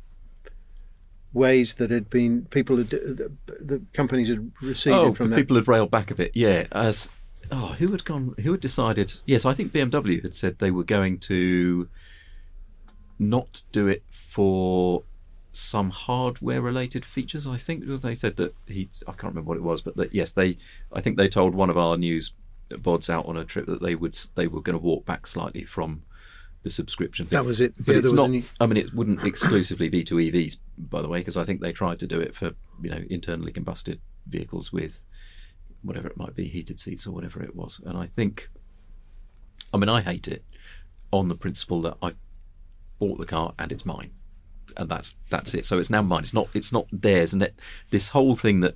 [1.34, 5.36] ways that had been people had the, the companies had receded oh, from that.
[5.38, 6.32] people had railed back a bit.
[6.34, 7.10] Yeah, as
[7.52, 8.36] oh, who had gone?
[8.40, 9.14] Who had decided?
[9.26, 11.88] Yes, I think BMW had said they were going to
[13.18, 15.04] not do it for
[15.52, 17.46] some hardware-related features.
[17.46, 18.90] I think they said that he.
[19.08, 20.58] I can't remember what it was, but that yes, they.
[20.92, 22.34] I think they told one of our news
[22.70, 25.64] bods out on a trip that they would they were going to walk back slightly
[25.64, 26.04] from
[26.64, 27.38] the subscription thing.
[27.38, 27.74] That was it.
[27.78, 28.26] But Yeah, it's not.
[28.26, 31.62] any- I mean, it wouldn't exclusively be to EVs, by the way, because I think
[31.62, 32.52] they tried to do it for
[32.82, 35.04] you know internally combusted vehicles with
[35.82, 37.80] whatever it might be, heated seats or whatever it was.
[37.86, 38.50] And I think,
[39.74, 40.44] I mean, I hate it
[41.12, 42.18] on the principle that I've
[43.00, 44.12] bought the car and it's mine,
[44.76, 45.66] and that's that's it.
[45.66, 46.24] So it's now mine.
[46.24, 47.34] It's not it's not theirs.
[47.34, 47.58] And it,
[47.90, 48.76] this whole thing that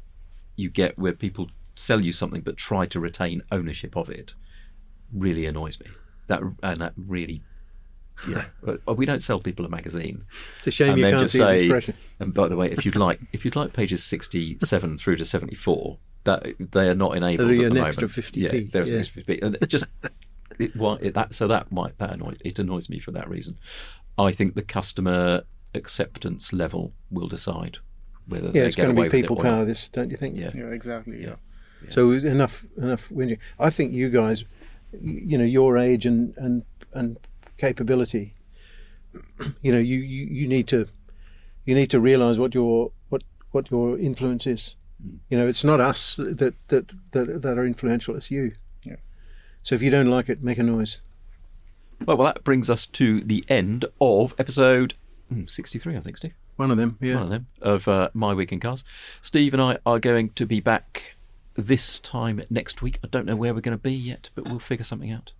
[0.55, 4.35] you get where people sell you something but try to retain ownership of it
[5.11, 5.87] really annoys me.
[6.27, 7.43] That and that really.
[8.29, 8.45] Yeah,
[8.85, 10.25] but we don't sell people a magazine.
[10.59, 11.63] It's a shame and you can't just see his say.
[11.65, 11.95] expression.
[12.19, 15.97] And by the way, if you'd like, if you'd like pages sixty-seven through to seventy-four,
[16.23, 18.15] that they are not enabled There'll be at an the extra moment.
[18.15, 19.87] 50p, Yeah, there's an extra 50p, and it just
[20.59, 23.57] it, why it, that so that might that annoy it annoys me for that reason.
[24.17, 25.43] I think the customer
[25.75, 27.79] acceptance level will decide
[28.27, 29.49] whether yeah, they it's get going to be people it or not.
[29.49, 29.65] power.
[29.65, 30.37] This, don't you think?
[30.37, 30.51] Yeah.
[30.53, 31.21] Yeah, exactly.
[31.21, 31.35] Yeah.
[31.89, 33.39] So enough, enough whinging.
[33.59, 34.45] I think you guys,
[35.01, 36.63] you know, your age and and
[36.93, 37.17] and
[37.63, 38.25] capability.
[39.61, 40.87] You know, you, you, you need to,
[41.65, 44.75] you need to realise what your what what your influence is.
[45.01, 45.19] Mm.
[45.29, 48.15] You know, it's not us that that that, that are influential.
[48.15, 48.53] It's you.
[48.83, 48.97] Yeah.
[49.61, 50.99] So if you don't like it, make a noise.
[52.05, 54.95] Well, well, that brings us to the end of episode
[55.29, 56.33] hmm, sixty-three, I think, Steve.
[56.55, 57.15] One of them, yeah.
[57.15, 58.83] one of them of uh, my week in cars.
[59.21, 61.15] Steve and I are going to be back
[61.55, 62.99] this time next week.
[63.03, 65.33] I don't know where we're going to be yet, but we'll figure something out.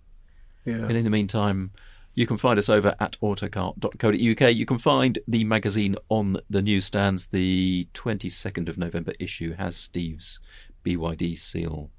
[0.64, 0.86] Yeah.
[0.88, 1.70] And in the meantime,
[2.14, 4.14] you can find us over at autocar.co.uk.
[4.54, 7.28] You can find the magazine on the newsstands.
[7.28, 10.40] The 22nd of November issue has Steve's
[10.84, 11.90] BYD seal.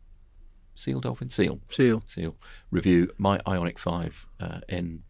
[0.73, 1.29] Seal Dolphin?
[1.29, 1.59] Seal.
[1.69, 2.03] Seal.
[2.07, 2.35] Seal.
[2.71, 3.09] Review.
[3.17, 5.03] My Ioniq 5 uh, N.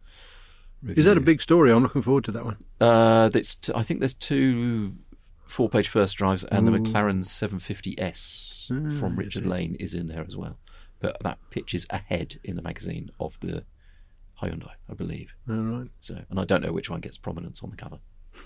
[0.82, 1.00] Review.
[1.00, 1.72] Is that a big story?
[1.72, 2.58] I'm looking forward to that one.
[2.80, 4.96] Uh, that's t- I think there's two
[5.48, 6.80] four-page first drives, and the Ooh.
[6.80, 8.68] McLaren 750S
[9.00, 9.46] from Ah, I Richard.
[9.46, 10.60] Lane is in there as well.
[11.00, 13.64] But that pitches ahead in the magazine of the
[14.42, 15.34] Hyundai, I believe.
[15.50, 15.90] All right.
[16.02, 18.00] So, and I don't know which one gets prominence on the cover.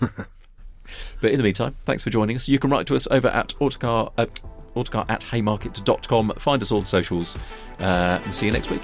[1.20, 2.48] but in the meantime, thanks for joining us.
[2.48, 4.26] You can write to us over at autocar, uh,
[4.74, 6.34] autocar at haymarket.com.
[6.38, 7.36] Find us all the socials.
[7.78, 8.82] Uh, we'll see you next week.